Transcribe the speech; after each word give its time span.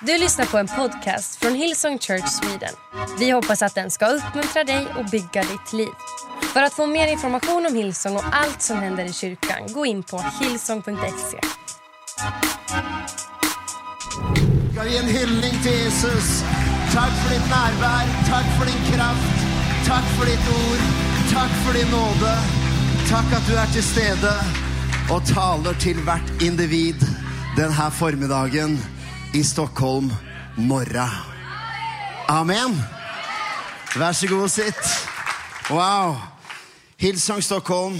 Du 0.00 0.18
lyssnar 0.18 0.46
på 0.46 0.58
en 0.58 0.68
podcast 0.68 1.36
från 1.36 1.54
Hillsong 1.54 1.98
Church 1.98 2.28
Sweden. 2.28 2.74
Vi 3.18 3.30
hoppas 3.30 3.62
att 3.62 3.74
den 3.74 3.90
ska 3.90 4.06
uppmuntra 4.06 4.64
dig 4.64 4.86
och 4.98 5.04
bygga 5.04 5.42
ditt 5.42 5.72
liv. 5.72 5.88
För 6.52 6.62
att 6.62 6.72
få 6.72 6.86
mer 6.86 7.06
information 7.06 7.66
om 7.66 7.74
Hillsong 7.74 8.16
och 8.16 8.24
allt 8.32 8.62
som 8.62 8.76
händer 8.76 9.04
i 9.04 9.12
kyrkan, 9.12 9.72
gå 9.72 9.86
in 9.86 10.02
på 10.02 10.24
hillsong.se. 10.40 11.38
Skal 14.72 14.84
vi 14.88 14.96
en 14.98 15.04
hyllning 15.04 15.62
til 15.62 15.72
Jesus? 15.72 16.44
Takk 16.92 17.12
for 17.22 17.30
ditt 17.34 17.48
nærvær, 17.50 18.04
takk 18.28 18.50
for 18.58 18.64
din 18.68 18.82
kraft, 18.90 19.46
takk 19.86 20.10
for 20.18 20.28
ditt 20.28 20.50
ord, 20.58 20.82
takk 21.32 21.54
for 21.64 21.72
din 21.72 21.88
nåde. 21.90 22.34
Takk 23.08 23.32
at 23.38 23.48
du 23.48 23.54
er 23.56 23.72
til 23.72 23.84
stede 23.84 24.34
og 25.10 25.24
taler 25.32 25.80
til 25.80 26.04
hvert 26.04 26.44
individ 26.44 27.00
denne 27.56 27.90
formiddagen 27.90 28.76
i 29.36 29.44
Stockholm 29.44 30.12
morgen. 30.54 31.08
Amen. 32.28 32.76
Vær 33.96 34.14
så 34.16 34.28
god, 34.30 34.46
og 34.46 34.50
sitt. 34.50 34.86
Wow. 35.68 36.16
Hilsang 36.96 37.42
Stockholm, 37.44 37.98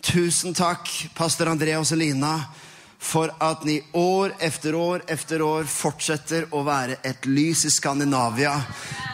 tusen 0.00 0.56
takk, 0.56 0.88
pastor 1.12 1.50
André 1.52 1.74
og 1.76 1.84
Selina, 1.84 2.32
for 2.96 3.28
at 3.44 3.66
ni 3.68 3.76
år 3.92 4.32
efter 4.40 4.74
år 4.74 5.04
efter 5.08 5.44
år 5.44 5.68
fortsetter 5.68 6.48
å 6.48 6.64
være 6.64 6.96
et 7.04 7.28
lys 7.28 7.66
i 7.68 7.74
Skandinavia. 7.76 8.56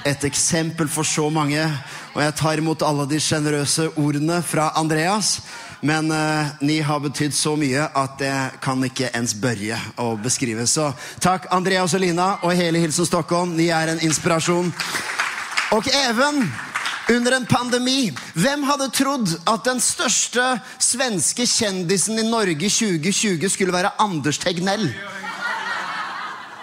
Et 0.07 0.25
eksempel 0.31 0.87
for 0.87 1.03
så 1.03 1.27
mange. 1.35 1.67
Og 2.15 2.23
jeg 2.23 2.39
tar 2.39 2.63
imot 2.63 2.87
alle 2.87 3.11
de 3.11 3.19
sjenerøse 3.19 3.91
ordene 3.99 4.39
fra 4.47 4.71
Andreas. 4.79 5.41
Men 5.81 6.11
uh, 6.11 6.47
ni 6.61 6.79
har 6.81 7.03
betydd 7.05 7.35
så 7.37 7.53
mye 7.59 7.85
at 7.85 8.17
det 8.21 8.37
kan 8.65 8.81
ikke 8.85 9.11
ens 9.17 9.35
børje 9.37 9.77
å 10.01 10.15
beskrive. 10.21 10.65
Så 10.67 10.89
takk, 11.21 11.51
Andrea 11.53 11.85
og 11.85 11.93
Selina 11.93 12.37
og 12.43 12.57
hele 12.57 12.81
Hilsen 12.81 13.09
Stockholm. 13.09 13.57
Ni 13.59 13.69
er 13.69 13.93
en 13.93 14.01
inspirasjon. 14.07 14.73
Og 15.77 15.93
even 16.07 16.47
under 17.09 17.37
en 17.37 17.47
pandemi. 17.47 18.11
Hvem 18.35 18.65
hadde 18.67 18.91
trodd 18.95 19.35
at 19.47 19.67
den 19.67 19.81
største 19.83 20.57
svenske 20.83 21.47
kjendisen 21.47 22.19
i 22.19 22.27
Norge 22.27 22.71
2020 22.71 23.49
skulle 23.53 23.75
være 23.75 23.95
Anders 24.03 24.39
Tegnell? 24.43 24.89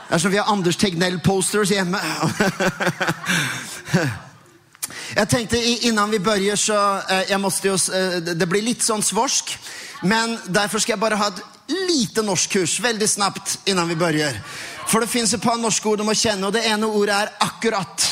Det 0.04 0.18
er 0.18 0.22
som 0.22 0.32
vi 0.32 0.38
har 0.38 0.52
Anders 0.52 0.78
Tegnell-posters 0.78 1.72
hjemme. 1.74 2.02
Jeg 5.14 5.30
tenkte 5.30 5.60
innan 5.86 6.10
vi 6.10 6.20
börjar 6.20 6.56
så 6.58 6.78
eh, 7.10 7.28
jeg 7.30 7.42
måste 7.42 7.68
jo, 7.70 7.76
eh, 7.94 8.16
det 8.34 8.48
blir 8.50 8.66
litt 8.66 8.82
sånn 8.82 9.04
svorsk. 9.06 9.52
Men 10.02 10.40
derfor 10.50 10.82
skal 10.82 10.96
jeg 10.96 11.04
bare 11.04 11.20
ha 11.20 11.28
et 11.30 11.44
lite 11.88 12.24
norskkurs 12.26 12.80
veldig 12.82 13.10
snabbt 13.10 13.60
innan 13.70 13.88
vi 13.88 13.96
börjar. 14.00 14.40
For 14.90 15.04
det 15.04 15.12
finnes 15.12 15.34
et 15.34 15.44
par 15.44 15.60
norske 15.62 15.86
ord 15.88 16.02
du 16.02 16.08
må 16.08 16.16
kjenne, 16.18 16.48
og 16.48 16.56
det 16.56 16.66
ene 16.66 16.90
ordet 16.90 17.20
er 17.22 17.32
akkurat. 17.46 18.08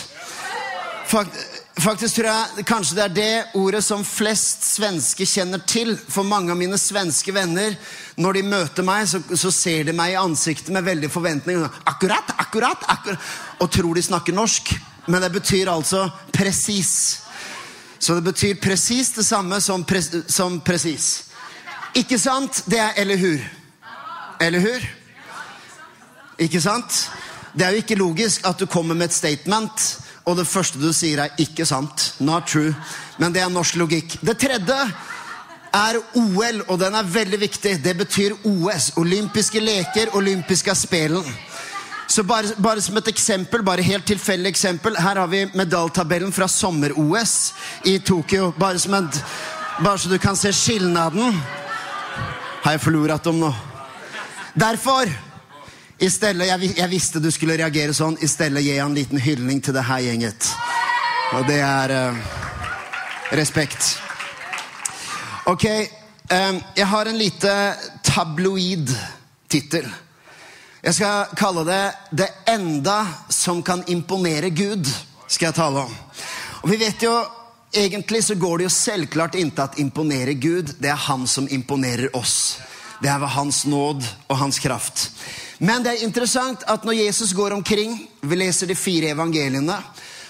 Fakt, 1.10 1.42
faktisk 1.82 2.20
tror 2.20 2.30
jeg 2.30 2.68
kanskje 2.70 3.00
det 3.00 3.04
er 3.04 3.18
det 3.18 3.58
ordet 3.60 3.82
som 3.84 4.06
flest 4.06 4.70
svenske 4.70 5.26
kjenner 5.26 5.66
til. 5.66 5.96
For 5.98 6.28
mange 6.28 6.54
av 6.54 6.62
mine 6.62 6.78
svenske 6.80 7.34
venner, 7.34 7.76
når 8.22 8.40
de 8.40 8.46
møter 8.54 8.86
meg, 8.88 9.10
så, 9.10 9.24
så 9.34 9.52
ser 9.52 9.90
de 9.90 9.98
meg 9.98 10.14
i 10.14 10.22
ansiktet 10.22 10.70
med 10.72 10.86
veldig 10.86 11.10
forventning. 11.12 11.66
Akkurat, 11.82 12.38
akkurat, 12.38 12.88
akkurat. 12.94 13.30
Og 13.60 13.74
tror 13.74 13.98
de 13.98 14.06
snakker 14.06 14.38
norsk. 14.38 14.76
Men 15.06 15.22
det 15.22 15.32
betyr 15.34 15.70
altså 15.72 16.10
presis. 16.34 17.22
Så 18.00 18.16
det 18.16 18.22
betyr 18.22 18.56
presis 18.62 19.12
det 19.16 19.26
samme 19.26 19.62
som, 19.62 19.84
pres, 19.84 20.10
som 20.28 20.60
presis. 20.66 21.24
Ikke 21.96 22.20
sant? 22.20 22.64
Det 22.66 22.80
er 22.80 22.94
eller 22.98 23.18
hur. 23.18 23.44
Eller 24.42 24.60
hur? 24.60 24.88
Ikke 26.42 26.62
sant? 26.62 27.10
Det 27.54 27.66
er 27.66 27.76
jo 27.76 27.84
ikke 27.84 28.00
logisk 28.00 28.48
at 28.48 28.60
du 28.60 28.66
kommer 28.66 28.96
med 28.96 29.10
et 29.10 29.14
statement, 29.14 29.84
og 30.26 30.38
det 30.38 30.48
første 30.48 30.80
du 30.80 30.92
sier 30.96 31.20
er 31.20 31.42
ikke 31.42 31.66
sant. 31.66 32.14
Not 32.20 32.48
true. 32.48 32.74
Men 33.20 33.34
det 33.34 33.42
er 33.44 33.52
norsk 33.52 33.76
logikk. 33.76 34.18
Det 34.22 34.38
tredje 34.40 34.78
er 35.74 36.00
OL, 36.16 36.64
og 36.68 36.80
den 36.80 36.96
er 36.96 37.14
veldig 37.14 37.40
viktig. 37.42 37.78
Det 37.84 37.98
betyr 37.98 38.38
OS. 38.48 38.92
Olympiske 38.98 39.60
leker, 39.60 40.16
olympiske 40.16 40.76
spelen. 40.76 41.26
Så 42.12 42.24
bare, 42.24 42.48
bare 42.58 42.82
som 42.84 42.98
et 43.00 43.08
eksempel, 43.08 43.62
bare 43.64 43.86
helt 43.88 44.04
tilfeldig 44.04 44.50
eksempel. 44.52 44.98
Her 45.00 45.16
har 45.16 45.30
vi 45.32 45.46
medaljetabellen 45.56 46.34
fra 46.36 46.48
sommer-OS 46.52 47.54
i 47.88 47.94
Tokyo. 48.04 48.50
Bare, 48.60 48.76
et, 48.76 49.20
bare 49.80 50.00
så 50.00 50.12
du 50.12 50.18
kan 50.20 50.36
se 50.36 50.52
skillnaden. 50.52 51.40
Har 52.66 52.76
jeg 52.76 52.84
forlorat 52.84 53.24
dem 53.24 53.40
nå? 53.40 53.54
Derfor 54.60 55.08
i 56.04 56.12
stedet, 56.12 56.52
jeg, 56.52 56.74
jeg 56.82 56.92
visste 56.92 57.24
du 57.24 57.32
skulle 57.32 57.56
reagere 57.64 57.96
sånn. 57.96 58.20
I 58.20 58.28
stedet 58.28 58.60
gir 58.60 58.76
jeg 58.76 58.84
en 58.90 59.00
liten 59.00 59.24
hyldning 59.30 59.64
til 59.64 59.80
det 59.80 59.88
her 59.88 60.04
gjenget. 60.10 60.52
Og 61.40 61.48
det 61.48 61.64
er 61.64 61.96
eh, 61.96 62.22
respekt. 63.40 63.94
Ok, 65.48 65.70
eh, 65.72 66.54
jeg 66.76 66.92
har 66.92 67.08
en 67.08 67.24
lite 67.24 67.60
tabloid 68.04 68.92
tittel. 69.48 69.88
Jeg 70.82 70.94
skal 70.98 71.26
kalle 71.38 71.64
det 71.66 71.94
'Det 72.12 72.30
enda 72.48 73.08
som 73.30 73.64
kan 73.64 73.84
imponere 73.88 74.50
Gud'. 74.50 74.88
skal 75.28 75.46
jeg 75.46 75.56
tale 75.56 75.80
om. 75.80 75.96
Og 76.64 76.70
vi 76.70 76.78
vet 76.78 77.04
jo, 77.04 77.26
Egentlig 77.74 78.24
så 78.24 78.36
går 78.36 78.58
det 78.58 78.64
jo 78.64 78.70
selvklart 78.70 79.36
ikke 79.36 79.64
at 79.64 79.78
imponere 79.80 80.34
Gud. 80.34 80.74
Det 80.80 80.90
er 80.90 80.96
han 80.96 81.28
som 81.28 81.48
imponerer 81.48 82.16
oss. 82.16 82.58
Det 83.02 83.10
er 83.10 83.20
ved 83.20 83.28
hans 83.28 83.66
nåd 83.66 84.04
og 84.28 84.38
hans 84.38 84.60
kraft. 84.60 85.12
Men 85.60 85.84
det 85.84 85.94
er 85.94 86.04
interessant 86.04 86.64
at 86.68 86.84
når 86.84 87.06
Jesus 87.06 87.34
går 87.34 87.52
omkring, 87.56 88.10
vi 88.22 88.36
leser 88.36 88.68
de 88.68 88.76
fire 88.76 89.14
evangeliene, 89.16 89.78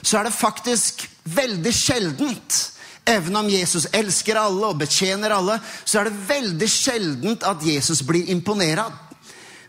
så 0.04 0.20
er 0.20 0.24
det 0.24 0.34
faktisk 0.34 1.08
veldig 1.24 1.74
sjeldent 1.74 2.68
Even 3.06 3.36
om 3.36 3.48
Jesus 3.50 3.88
elsker 3.98 4.38
alle 4.38 4.68
og 4.70 4.78
betjener 4.78 5.34
alle, 5.34 5.56
så 5.86 6.00
er 6.00 6.04
det 6.10 6.28
veldig 6.28 6.68
sjeldent 6.70 7.44
at 7.44 7.64
Jesus 7.66 8.04
blir 8.06 8.30
imponert. 8.30 8.94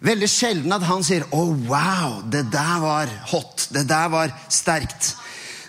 Veldig 0.03 0.29
sjelden 0.31 0.73
at 0.75 0.83
han 0.83 1.05
sier 1.07 1.23
'Å, 1.29 1.39
oh, 1.39 1.55
wow, 1.69 2.23
det 2.27 2.49
der 2.51 2.79
var 2.83 3.11
hot. 3.31 3.69
Det 3.71 3.87
der 3.89 4.09
var 4.09 4.33
sterkt'. 4.51 5.15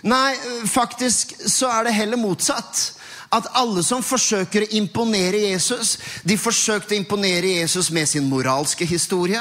Nei, 0.02 0.34
faktisk 0.66 1.32
så 1.48 1.70
er 1.70 1.84
det 1.84 1.94
heller 1.94 2.20
motsatt. 2.20 2.92
At 3.32 3.46
alle 3.56 3.82
som 3.82 4.02
forsøker 4.02 4.62
å 4.62 4.72
imponere 4.78 5.40
Jesus, 5.48 5.96
de 6.22 6.36
forsøkte 6.38 6.94
å 6.94 6.98
imponere 6.98 7.56
Jesus 7.60 7.90
med 7.90 8.06
sin 8.08 8.28
moralske 8.28 8.86
historie. 8.86 9.40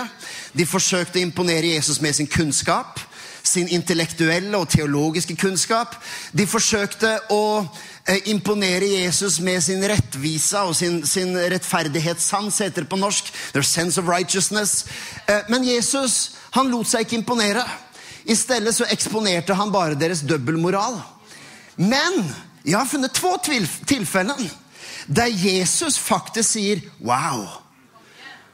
De 0.54 0.66
forsøkte 0.66 1.20
å 1.20 1.26
imponere 1.26 1.76
Jesus 1.76 2.02
med 2.02 2.16
sin 2.16 2.28
kunnskap. 2.28 3.00
Sin 3.44 3.68
intellektuelle 3.68 4.58
og 4.58 4.70
teologiske 4.70 5.36
kunnskap. 5.36 5.98
De 6.32 6.48
forsøkte 6.48 7.20
å 7.30 7.68
imponere 8.26 8.86
Jesus 8.86 9.40
med 9.40 9.64
sin 9.64 9.84
rettvisa 9.88 10.66
og 10.68 10.76
sin, 10.76 11.06
sin 11.08 11.38
rettferdighetssans, 11.38 12.60
heter 12.60 12.84
det 12.84 12.90
på 12.92 13.00
norsk. 13.00 13.32
Their 13.54 13.64
sense 13.64 14.02
of 14.02 14.10
righteousness. 14.10 14.86
Eh, 15.28 15.42
men 15.50 15.64
Jesus 15.64 16.36
han 16.52 16.70
lot 16.70 16.88
seg 16.90 17.06
ikke 17.06 17.22
imponere. 17.22 17.64
I 18.26 18.36
stedet 18.36 18.76
så 18.76 18.88
eksponerte 18.92 19.56
han 19.56 19.72
bare 19.72 19.96
deres 20.00 20.24
dobbeltmoral. 20.28 21.00
Men 21.76 22.20
jeg 22.64 22.78
har 22.78 22.88
funnet 22.88 23.16
to 23.16 23.34
tilfeller 23.88 24.44
der 25.08 25.28
Jesus 25.28 25.98
faktisk 26.00 26.50
sier 26.50 26.80
'wow'. 27.02 27.48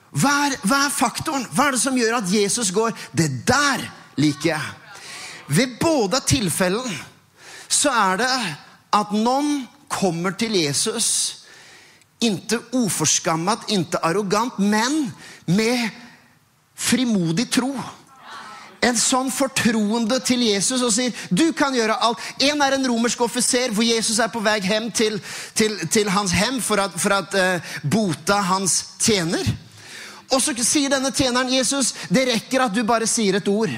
Hva 0.10 0.32
er, 0.48 0.56
hva 0.66 0.86
er 0.86 0.90
faktoren? 0.90 1.46
Hva 1.54 1.68
er 1.68 1.72
det 1.72 1.82
som 1.82 1.98
gjør 1.98 2.18
at 2.18 2.34
Jesus 2.34 2.72
går 2.72 2.92
'det 3.14 3.48
der 3.48 3.92
liker 4.18 4.50
jeg'? 4.50 4.74
Ved 5.48 5.80
både 5.80 6.20
tilfellene 6.26 6.98
så 7.68 7.90
er 7.90 8.18
det 8.18 8.56
at 8.96 9.12
noen 9.14 9.68
kommer 9.90 10.34
til 10.38 10.56
Jesus 10.58 11.40
ikke 12.20 12.60
uforskammet, 12.76 13.70
ikke 13.72 14.02
arrogant, 14.04 14.60
men 14.60 15.08
med 15.48 15.88
frimodig 16.80 17.48
tro. 17.52 17.72
En 18.80 18.96
sånn 18.96 19.28
fortroende 19.32 20.22
til 20.24 20.46
Jesus 20.46 20.84
og 20.86 20.94
sier 20.96 21.16
du 21.36 21.50
kan 21.56 21.74
gjøre 21.76 21.98
alt. 22.00 22.22
En 22.48 22.62
er 22.64 22.78
en 22.78 22.88
romersk 22.88 23.26
offiser 23.26 23.74
hvor 23.76 23.84
Jesus 23.84 24.22
er 24.24 24.32
på 24.32 24.40
vei 24.44 24.56
hjem 24.64 24.88
til, 24.96 25.18
til, 25.54 25.76
til 25.92 26.12
hans 26.12 26.32
hjem 26.36 26.62
for 26.64 26.80
at, 26.80 27.36
eh, 27.36 27.74
bota 27.84 28.40
hans 28.52 28.78
tjener. 29.04 29.44
Og 30.30 30.40
så 30.44 30.54
sier 30.64 30.92
denne 30.94 31.12
tjeneren 31.12 31.52
Jesus, 31.52 31.92
det 32.08 32.28
rekker 32.30 32.68
at 32.68 32.76
du 32.76 32.84
bare 32.88 33.08
sier 33.10 33.40
et 33.40 33.52
ord. 33.52 33.74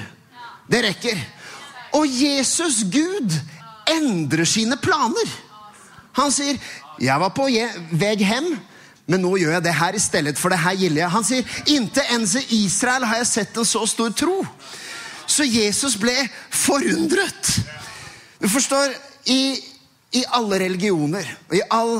Det 0.70 0.82
rekker. 0.84 1.18
Og 1.98 2.06
Jesus, 2.06 2.84
Gud, 2.86 3.34
endrer 3.90 4.48
sine 4.48 4.76
planer. 4.80 5.32
Han 6.18 6.32
sier, 6.34 6.58
jeg 7.00 7.20
var 7.20 7.32
på 7.34 7.48
vei 7.48 8.14
hjem, 8.20 8.52
men 9.10 9.22
nå 9.24 9.34
gjør 9.40 9.56
jeg 9.56 9.64
det 9.64 9.74
her 9.74 9.96
i 9.96 10.02
stedet, 10.02 10.38
for 10.38 10.52
det 10.52 10.60
her 10.62 10.76
gilder 10.78 11.02
jeg. 11.02 11.14
Han 11.16 11.26
sier, 11.26 11.56
inntil 11.74 12.14
ens 12.14 12.36
i 12.38 12.62
Israel 12.62 13.06
har 13.08 13.22
jeg 13.22 13.30
sett 13.32 13.58
en 13.58 13.68
så 13.68 13.84
stor 13.90 14.12
tro. 14.16 14.38
Så 15.26 15.46
Jesus 15.48 15.96
ble 16.00 16.14
forundret. 16.50 17.56
Du 18.42 18.48
forstår, 18.50 18.94
i, 19.30 19.54
i 20.18 20.24
alle 20.34 20.58
religioner, 20.64 21.26
og 21.48 21.56
i 21.56 21.62
all 21.70 21.92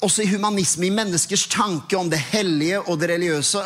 også 0.00 0.24
i 0.24 0.30
humanisme, 0.30 0.86
i 0.86 0.94
menneskers 0.94 1.46
tanke 1.52 1.96
om 1.98 2.08
det 2.10 2.20
hellige 2.30 2.80
og 2.80 3.00
det 3.00 3.10
religiøse, 3.10 3.62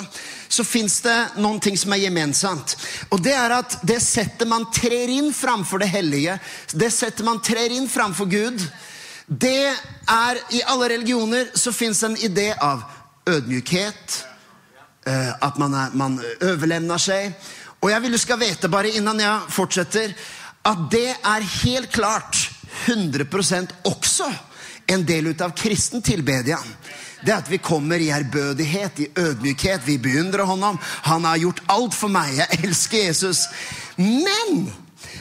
så 0.48 0.64
fins 0.66 0.98
det 1.04 1.16
noen 1.38 1.60
ting 1.62 1.76
som 1.78 1.94
er 1.94 2.02
gemensamt. 2.02 2.74
Og 3.14 3.22
det 3.22 3.34
er 3.38 3.54
at 3.54 3.78
det 3.86 4.00
settet 4.02 4.48
man 4.50 4.66
trer 4.74 5.12
inn 5.14 5.30
framfor 5.34 5.82
det 5.82 5.92
hellige, 5.94 6.38
det 6.74 6.90
settet 6.94 7.26
man 7.26 7.42
trer 7.44 7.74
inn 7.76 7.86
framfor 7.90 8.30
Gud, 8.30 8.64
det 9.26 9.72
er 10.10 10.40
I 10.52 10.60
alle 10.68 10.90
religioner 10.92 11.54
så 11.56 11.72
fins 11.72 12.02
en 12.04 12.16
idé 12.16 12.50
av 12.60 12.82
ødmykhet, 13.30 14.16
eh, 15.06 15.30
at 15.40 15.58
man, 15.58 15.74
er, 15.74 15.94
man 15.96 16.18
overlevner 16.42 17.00
seg. 17.00 17.30
Og 17.80 17.92
jeg 17.92 18.02
vil 18.02 18.16
du 18.16 18.20
skal 18.20 18.42
vite, 18.42 18.68
bare 18.68 18.92
innan 18.98 19.22
jeg 19.22 19.54
fortsetter, 19.54 20.12
at 20.64 20.84
det 20.92 21.08
er 21.14 21.46
helt 21.62 21.92
klart 21.92 22.50
100% 22.88 23.72
også 23.86 24.28
en 24.86 25.04
del 25.06 25.26
ut 25.32 25.40
av 25.40 25.54
kristen 25.56 26.02
tilbedia. 26.02 26.58
Det 27.24 27.32
er 27.32 27.40
at 27.40 27.48
vi 27.48 27.58
kommer 27.62 28.00
i 28.02 28.10
ærbødighet, 28.12 28.98
i 29.00 29.10
ødmykhet. 29.16 29.86
Vi 29.86 29.98
beundrer 29.98 30.44
ham. 30.44 30.78
Han 31.02 31.24
har 31.24 31.40
gjort 31.40 31.62
alt 31.72 31.94
for 31.96 32.12
meg. 32.12 32.34
Jeg 32.36 32.64
elsker 32.68 33.06
Jesus. 33.06 33.46
Men 33.96 34.68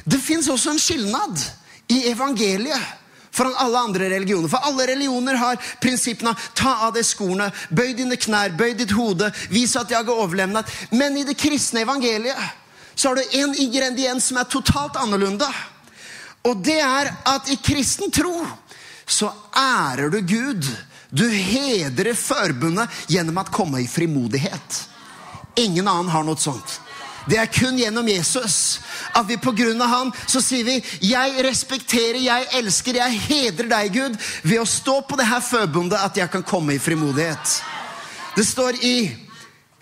det 0.04 0.20
fins 0.20 0.50
også 0.52 0.74
en 0.74 0.84
skilnad 0.84 1.40
i 1.88 2.04
evangeliet 2.12 3.00
foran 3.34 3.56
alle 3.58 3.80
andre 3.80 4.10
religioner. 4.10 4.50
For 4.52 4.68
alle 4.68 4.88
religioner 4.88 5.40
har 5.40 5.62
prinsippene 5.82 6.36
ta 6.58 6.76
av 6.88 6.94
deg 6.94 7.06
skoene, 7.08 7.50
bøy 7.74 7.96
dine 7.98 8.18
knær, 8.20 8.54
bøy 8.58 8.76
ditt 8.78 8.94
hode, 8.94 9.32
vis 9.50 9.76
at 9.80 9.92
jeg 9.92 10.04
er 10.04 10.14
overlevnet. 10.14 10.70
Men 10.92 11.18
i 11.18 11.26
det 11.28 11.38
kristne 11.40 11.86
evangeliet 11.88 12.60
så 12.96 13.10
har 13.10 13.18
du 13.18 13.38
en 13.40 13.56
ingrediens 13.58 14.28
som 14.28 14.38
er 14.38 14.50
totalt 14.52 15.00
annerledes. 15.02 15.64
Og 16.44 16.60
det 16.62 16.82
er 16.84 17.10
at 17.32 17.50
i 17.50 17.58
kristen 17.64 18.12
tro 18.12 18.44
så 19.06 19.32
ærer 19.58 20.10
du 20.14 20.22
Gud. 20.22 20.68
Du 21.14 21.28
hedrer 21.30 22.16
forbundet 22.18 22.90
gjennom 23.12 23.38
å 23.42 23.50
komme 23.54 23.84
i 23.84 23.90
frimodighet. 23.90 24.80
Ingen 25.62 25.88
annen 25.88 26.10
har 26.10 26.26
noe 26.26 26.40
sånt. 26.40 26.80
Det 27.30 27.38
er 27.40 27.52
kun 27.52 27.78
gjennom 27.80 28.08
Jesus 28.10 28.82
at 29.16 29.28
vi 29.30 29.38
på 29.40 29.54
grunn 29.56 29.80
av 29.84 29.92
han 29.92 30.10
så 30.28 30.42
sier 30.44 30.66
vi 30.68 30.80
jeg 31.08 31.46
respekterer, 31.46 32.20
jeg 32.20 32.50
elsker, 32.60 33.00
jeg 33.00 33.22
hedrer 33.30 33.70
deg, 33.72 33.94
Gud, 33.96 34.18
ved 34.44 34.60
å 34.60 34.68
stå 34.68 35.00
på 35.08 35.20
det 35.20 35.30
her 35.30 35.44
forbundet 35.46 36.02
at 36.04 36.20
jeg 36.20 36.32
kan 36.34 36.44
komme 36.44 36.76
i 36.76 36.82
frimodighet. 36.84 37.62
Det 38.36 38.44
står 38.48 38.82
i 38.84 38.96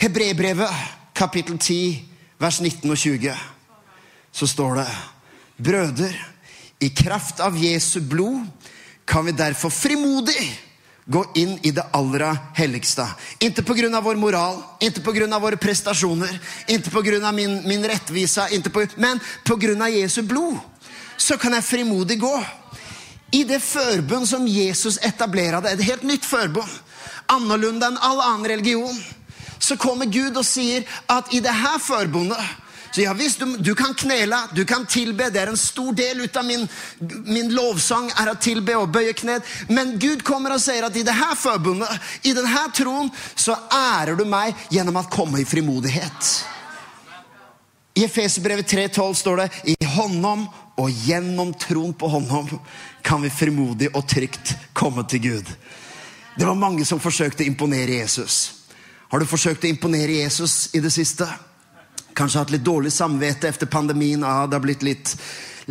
Hebrebrevet, 0.02 0.86
kapittel 1.18 1.58
10, 1.58 2.02
vers 2.42 2.60
19 2.62 2.92
og 2.92 3.00
20. 3.00 3.42
Så 4.32 4.50
står 4.50 4.82
det 4.82 4.90
Brøder, 5.62 6.14
i 6.82 6.90
kraft 6.98 7.42
av 7.46 7.58
Jesu 7.62 8.00
blod 8.02 8.48
kan 9.06 9.26
vi 9.26 9.32
derfor 9.32 9.70
frimodig 9.70 10.60
gå 11.06 11.26
inn 11.36 11.58
i 11.62 11.72
det 11.72 11.84
aller 11.92 12.38
helligste. 12.56 13.06
Ikke 13.40 13.64
pga. 13.66 14.02
vår 14.02 14.16
moral, 14.16 14.62
ikke 14.80 15.02
pga. 15.02 15.40
våre 15.40 15.58
prestasjoner, 15.58 16.40
ikke 16.68 16.90
pga. 16.90 17.32
min, 17.32 17.62
min 17.68 17.86
rettvise, 17.86 18.48
på, 18.72 18.86
men 18.96 19.20
pga. 19.44 19.88
Jesu 19.90 20.22
blod. 20.22 20.58
Så 21.18 21.38
kan 21.38 21.54
jeg 21.54 21.64
frimodig 21.64 22.20
gå. 22.20 22.44
I 23.32 23.44
det 23.44 23.62
forbund 23.64 24.28
som 24.28 24.48
Jesus 24.48 24.98
etablerte, 24.98 25.70
et 25.70 25.84
helt 25.84 26.04
nytt 26.04 26.26
forbund, 26.26 26.68
annerledes 27.32 27.86
enn 27.88 28.00
all 28.04 28.20
annen 28.20 28.50
religion, 28.50 28.98
så 29.60 29.78
kommer 29.78 30.10
Gud 30.10 30.36
og 30.36 30.46
sier 30.46 30.84
at 31.08 31.32
i 31.32 31.40
det 31.40 31.54
her 31.54 31.78
forbundet 31.80 32.42
så 32.92 33.02
ja 33.02 33.14
visst, 33.14 33.40
du, 33.40 33.58
du, 33.58 33.72
kan 33.76 33.94
knele, 33.96 34.38
du 34.56 34.66
kan 34.68 34.86
tilbe. 34.86 35.30
Det 35.32 35.40
er 35.40 35.52
en 35.54 35.60
stor 35.60 35.94
del 35.96 36.26
ut 36.26 36.38
av 36.38 36.46
min, 36.46 36.66
min 37.24 37.52
lovsang 37.56 38.10
er 38.20 38.34
å 38.34 38.40
tilbe 38.42 38.76
og 38.76 38.92
bøye 38.92 39.14
kned. 39.16 39.48
Men 39.72 39.96
Gud 40.00 40.26
kommer 40.28 40.58
og 40.58 40.64
sier 40.64 40.84
at 40.84 40.98
i 41.00 41.06
dette 41.08 41.36
forbundet, 41.40 42.10
i 42.28 42.34
denne 42.36 42.66
troen, 42.76 43.12
så 43.36 43.56
ærer 43.72 44.20
du 44.20 44.26
meg 44.28 44.58
gjennom 44.74 45.00
å 45.00 45.08
komme 45.12 45.40
i 45.40 45.48
frimodighet. 45.48 46.32
I 47.96 48.06
Efeserbrevet 48.08 48.68
3,12 48.72 49.14
står 49.20 49.40
det 49.42 49.48
i 49.72 49.76
håndom 49.96 50.46
og 50.80 51.04
gjennom 51.06 51.52
troen 51.60 51.94
på 51.96 52.08
håndom 52.12 52.50
kan 53.04 53.24
vi 53.24 53.32
frimodig 53.32 53.90
og 53.96 54.08
trygt 54.08 54.54
komme 54.78 55.04
til 55.08 55.24
Gud. 55.24 55.54
Det 56.36 56.48
var 56.48 56.60
mange 56.60 56.86
som 56.88 57.00
forsøkte 57.04 57.44
å 57.44 57.52
imponere 57.52 58.00
Jesus. 58.00 58.66
Har 59.12 59.20
du 59.20 59.28
forsøkt 59.28 59.64
å 59.68 59.72
imponere 59.72 60.22
Jesus 60.22 60.70
i 60.76 60.80
det 60.84 60.92
siste? 60.96 61.28
Kanskje 62.14 62.44
hatt 62.44 62.54
litt 62.54 62.66
dårlig 62.66 62.92
samvittighet 62.94 63.56
etter 63.56 63.72
pandemien. 63.72 64.24
Ah, 64.24 64.46
det 64.48 64.58
har 64.60 64.64
blitt 64.64 64.84
litt, 64.84 65.16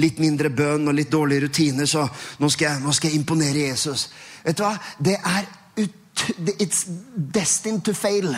litt, 0.01 0.19
mindre 0.23 0.51
bønn 0.51 0.89
og 0.89 0.97
litt 0.97 1.11
dårlige 1.13 1.47
rutiner, 1.47 1.87
så 1.87 2.07
nå 2.39 2.51
skal, 2.51 2.67
jeg, 2.69 2.85
nå 2.85 2.95
skal 2.97 3.11
jeg 3.11 3.21
imponere 3.21 3.67
Jesus. 3.69 4.09
Vet 4.45 4.59
du 4.59 4.65
hva? 4.65 4.75
Det 4.99 5.19
er 5.19 5.49
ut, 5.81 6.25
It's 6.59 6.85
destined 7.15 7.85
to 7.85 7.95
fail 7.97 8.33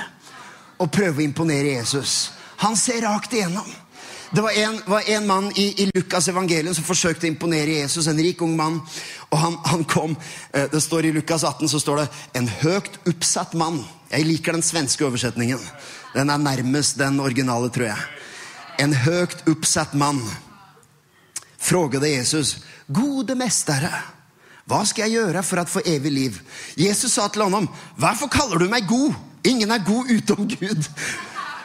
å 0.78 0.87
prøve 0.90 1.22
å 1.22 1.25
imponere 1.25 1.78
Jesus. 1.78 2.32
Han 2.62 2.76
ser 2.78 3.02
rakt 3.06 3.34
igjennom. 3.34 3.66
Det 4.32 4.40
var 4.40 4.50
en, 4.50 4.78
var 4.87 5.08
en 5.12 5.26
mann 5.26 5.52
i, 5.60 5.82
i, 5.82 5.90
Lukas 5.94 6.28
evangelium 6.28 6.75
som 6.75 6.87
forsøkte 6.87 7.26
å 7.26 7.28
imponere 7.28 7.82
Jesus. 7.82 8.06
En 8.08 8.20
rik 8.22 8.40
ung 8.43 8.55
mann. 8.56 8.78
Og 9.28 9.37
han, 9.38 9.58
han, 9.69 9.82
kom 9.84 10.14
eh, 10.55 10.70
Det 10.72 10.81
står 10.81 11.08
I 11.08 11.12
Lukas 11.12 11.44
18 11.44 11.69
så 11.69 11.81
står 11.81 12.00
det 12.00 12.06
'en 12.32 12.48
høyt 12.48 12.96
oppsatt 13.08 13.52
mann'. 13.52 13.84
Jeg 14.12 14.26
liker 14.28 14.52
den 14.52 14.64
svenske 14.64 15.06
oversetningen. 15.06 15.60
Den 16.12 16.30
er 16.30 16.40
nærmest 16.40 16.98
den 17.00 17.20
originale, 17.20 17.70
tror 17.72 17.88
jeg. 17.88 18.08
En 18.82 18.92
høyt 18.92 19.46
oppsatt 19.48 19.94
mann 19.96 20.20
frågade 21.62 22.10
Jesus, 22.10 22.56
'Gode 22.92 23.34
mestere, 23.34 23.92
hva 24.66 24.82
skal 24.84 25.06
jeg 25.06 25.20
gjøre 25.20 25.42
for 25.42 25.62
å 25.62 25.64
få 25.64 25.80
evig 25.86 26.12
liv?' 26.12 26.40
Jesus 26.76 27.12
sa 27.12 27.28
til 27.28 27.42
ham, 27.42 27.68
'Hvorfor 27.96 28.28
kaller 28.28 28.58
du 28.58 28.68
meg 28.68 28.88
god? 28.88 29.14
Ingen 29.44 29.70
er 29.70 29.78
god 29.86 30.10
utom 30.10 30.48
Gud.' 30.48 30.88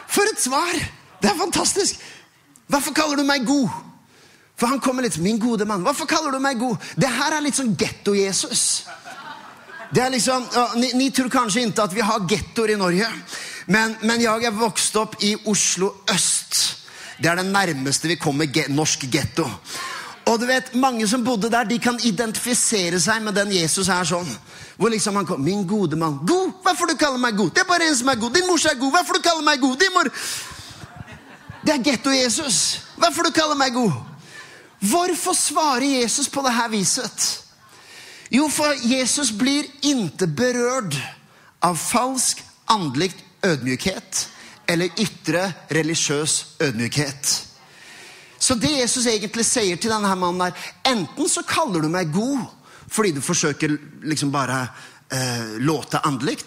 For 0.08 0.22
et 0.22 0.40
svar! 0.40 0.72
Det 1.22 1.30
er 1.30 1.38
fantastisk. 1.38 2.00
Hvorfor 2.66 2.92
kaller 2.92 3.16
du 3.16 3.22
meg 3.22 3.46
god? 3.46 3.68
For 4.56 4.66
han 4.66 4.80
kommer 4.80 5.02
litt, 5.02 5.18
min 5.18 5.38
gode 5.38 5.64
mann, 5.64 5.82
hvorfor 5.82 6.06
kaller 6.06 6.30
du 6.30 6.38
meg 6.38 6.58
god? 6.58 6.76
Det 6.96 7.08
her 7.08 7.36
er 7.36 7.44
litt 7.44 7.58
sånn 7.58 7.76
getto-Jesus. 7.78 8.84
Det 9.94 10.02
er 10.02 10.10
liksom, 10.12 10.44
ni, 10.76 10.90
ni, 10.94 11.10
tror 11.10 11.30
kanskje 11.32 11.62
ikke 11.64 11.82
at 11.82 11.94
vi 11.96 12.04
har 12.04 12.26
gettoer 12.28 12.74
i 12.74 12.80
Norge. 12.80 13.06
Men, 13.66 13.94
men 14.02 14.20
jeg 14.20 14.44
er 14.44 14.56
vokst 14.56 14.96
opp 15.00 15.16
i 15.24 15.34
Oslo 15.48 15.92
øst. 16.12 16.58
Det 17.18 17.30
er 17.30 17.40
det 17.40 17.46
nærmeste 17.48 18.08
vi 18.08 18.18
kommer 18.20 18.46
get, 18.52 18.68
norsk 18.68 19.08
getto. 19.10 19.48
Og 20.28 20.36
du 20.40 20.44
vet, 20.46 20.74
Mange 20.74 21.08
som 21.08 21.24
bodde 21.24 21.50
der, 21.50 21.64
de 21.64 21.78
kan 21.78 21.98
identifisere 22.04 23.00
seg 23.00 23.22
med 23.24 23.34
den 23.34 23.52
Jesus 23.56 23.88
er 23.88 24.04
sånn. 24.04 24.28
Hvor 24.76 24.92
liksom 24.92 25.16
han 25.16 25.26
kom, 25.26 25.40
'Min 25.40 25.66
gode 25.66 25.96
mann.' 25.96 26.20
'God? 26.26 26.52
Hvorfor 26.62 26.86
du 26.86 26.96
kaller 26.96 27.18
meg 27.18 27.36
god?' 27.36 27.50
'Det 27.54 27.60
er 27.60 27.64
bare 27.64 27.88
en 27.88 27.96
som 27.96 28.08
er 28.08 28.14
god.' 28.14 28.34
'Din 28.34 28.46
mor 28.46 28.60
er 28.70 28.78
god. 28.78 28.90
Hvorfor 28.90 29.12
du 29.14 29.20
kaller 29.20 29.42
meg 29.42 29.60
god?' 29.60 29.78
Din 29.80 29.92
mor... 29.94 30.04
Det 31.64 31.74
er 31.74 31.82
getto-Jesus. 31.82 32.80
Hvorfor 32.96 33.22
du 33.22 33.30
kaller 33.30 33.56
meg 33.56 33.72
god? 33.72 33.92
Hvorfor 34.80 35.32
svarer 35.32 36.00
Jesus 36.00 36.28
på 36.28 36.42
det 36.42 36.52
her 36.54 36.68
viset? 36.68 37.47
Jo, 38.30 38.48
for 38.52 38.74
Jesus 38.84 39.30
blir 39.32 39.64
ikke 39.82 40.26
berørt 40.36 40.96
av 41.64 41.78
falsk 41.80 42.42
andelig 42.68 43.14
ødmykhet 43.44 44.26
eller 44.68 45.00
ytre 45.00 45.46
religiøs 45.72 46.60
ødmykhet. 46.60 47.30
Så 48.38 48.54
det 48.54 48.74
Jesus 48.80 49.06
egentlig 49.06 49.46
sier 49.46 49.76
til 49.76 49.90
denne 49.90 50.12
mannen, 50.14 50.44
er 50.44 50.92
enten 50.92 51.28
så 51.28 51.42
kaller 51.48 51.82
du 51.82 51.88
meg 51.92 52.12
god 52.12 52.44
fordi 52.88 53.10
du 53.12 53.20
forsøker 53.20 53.74
liksom 54.08 54.30
bare 54.32 54.62
eh, 55.12 55.58
låte 55.60 56.00
andelig, 56.08 56.38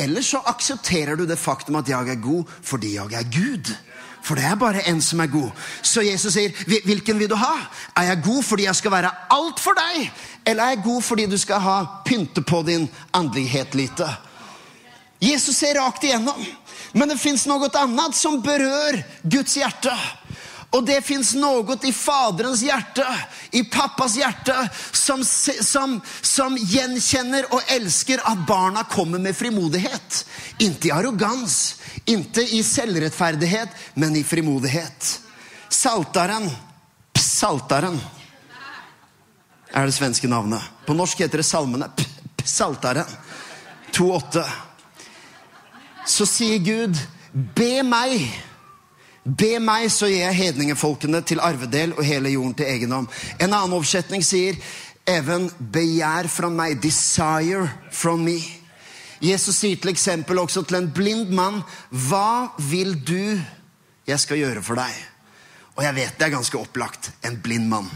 eller 0.00 0.24
så 0.24 0.40
aksepterer 0.48 1.16
du 1.16 1.26
det 1.28 1.36
faktum 1.36 1.76
at 1.76 1.88
jeg 1.88 2.08
er 2.08 2.22
god 2.24 2.48
fordi 2.62 2.94
jeg 2.94 3.12
er 3.18 3.28
Gud. 3.28 3.72
For 4.24 4.40
det 4.40 4.46
er 4.48 4.56
bare 4.56 4.86
en 4.88 5.02
som 5.04 5.20
er 5.20 5.28
god. 5.28 5.50
Så 5.82 6.02
Jesus 6.02 6.32
sier, 6.32 6.48
'Hvilken 6.50 7.18
vil 7.18 7.28
du 7.28 7.36
ha?' 7.36 7.68
Er 7.96 8.02
jeg 8.02 8.22
god 8.24 8.42
fordi 8.42 8.64
jeg 8.64 8.76
skal 8.76 8.90
være 8.90 9.10
alt 9.30 9.60
for 9.60 9.72
deg? 9.76 10.10
Eller 10.46 10.62
er 10.62 10.68
jeg 10.68 10.84
god 10.84 11.02
fordi 11.02 11.26
du 11.26 11.38
skal 11.38 11.60
ha 11.60 11.84
pynte 12.04 12.42
på 12.42 12.62
din 12.62 12.88
andelighet 13.12 13.74
lite? 13.74 14.08
Jesus 15.20 15.56
ser 15.56 15.80
rakt 15.80 16.04
igjennom. 16.04 16.46
Men 16.92 17.08
det 17.08 17.20
fins 17.20 17.46
noe 17.46 17.68
annet 17.74 18.14
som 18.14 18.42
berører 18.42 19.02
Guds 19.22 19.54
hjerte. 19.54 19.92
Og 20.74 20.82
det 20.86 20.98
fins 21.06 21.34
noe 21.38 21.76
i 21.86 21.92
Faderens 21.94 22.62
hjerte, 22.66 23.04
i 23.54 23.62
pappas 23.70 24.16
hjerte, 24.18 24.56
som, 24.90 25.22
som, 25.24 26.00
som, 26.22 26.56
gjenkjenner 26.58 27.46
og 27.54 27.70
elsker 27.76 28.22
at 28.26 28.42
barna 28.48 28.82
kommer 28.90 29.22
med 29.22 29.36
frimodighet. 29.38 30.24
Ikke 30.58 30.90
i 30.90 30.94
arrogans, 30.94 31.76
ikke 32.10 32.42
i 32.58 32.62
selvrettferdighet, 32.66 33.70
men 33.94 34.18
i 34.18 34.24
frimodighet. 34.26 35.12
Saltaren, 35.70 36.50
Saltaren 37.14 38.00
er 39.74 39.86
det 39.86 39.94
svenske 39.94 40.30
navnet. 40.30 40.62
På 40.86 40.94
norsk 40.94 41.22
heter 41.22 41.42
det 41.42 41.46
Salmene. 41.46 41.90
Saltaren 42.44 43.08
2,8 43.94 44.42
så 46.06 46.26
sier 46.28 46.58
Gud, 46.60 46.98
be 47.32 47.82
meg. 47.86 48.26
Be 49.24 49.56
meg, 49.56 49.88
så 49.88 50.08
gir 50.10 50.20
jeg 50.20 50.36
hedningefolkene 50.36 51.22
til 51.24 51.40
arvedel 51.40 51.94
og 51.96 52.04
hele 52.04 52.34
jorden 52.34 52.52
til 52.58 52.68
egendom. 52.68 53.06
En 53.38 53.48
annen 53.48 53.72
oversetning 53.72 54.24
sier, 54.24 54.58
Even, 55.04 55.50
begjær 55.58 56.28
fra 56.32 56.48
meg. 56.48 56.80
desire 56.80 57.68
from 57.92 58.24
me. 58.24 58.38
Jesus 59.20 59.56
sier 59.56 59.76
til 59.76 59.90
eksempel 59.90 60.38
også 60.38 60.62
til 60.62 60.76
en 60.76 60.90
blind 60.92 61.32
mann, 61.32 61.62
hva 61.90 62.52
vil 62.58 62.94
du 63.04 63.40
jeg 64.06 64.20
skal 64.20 64.40
gjøre 64.40 64.62
for 64.62 64.80
deg? 64.80 64.92
Og 65.76 65.84
jeg 65.84 65.94
vet 65.94 66.18
det 66.18 66.26
er 66.26 66.36
ganske 66.36 66.58
opplagt. 66.58 67.10
En 67.24 67.40
blind 67.40 67.68
mann. 67.68 67.88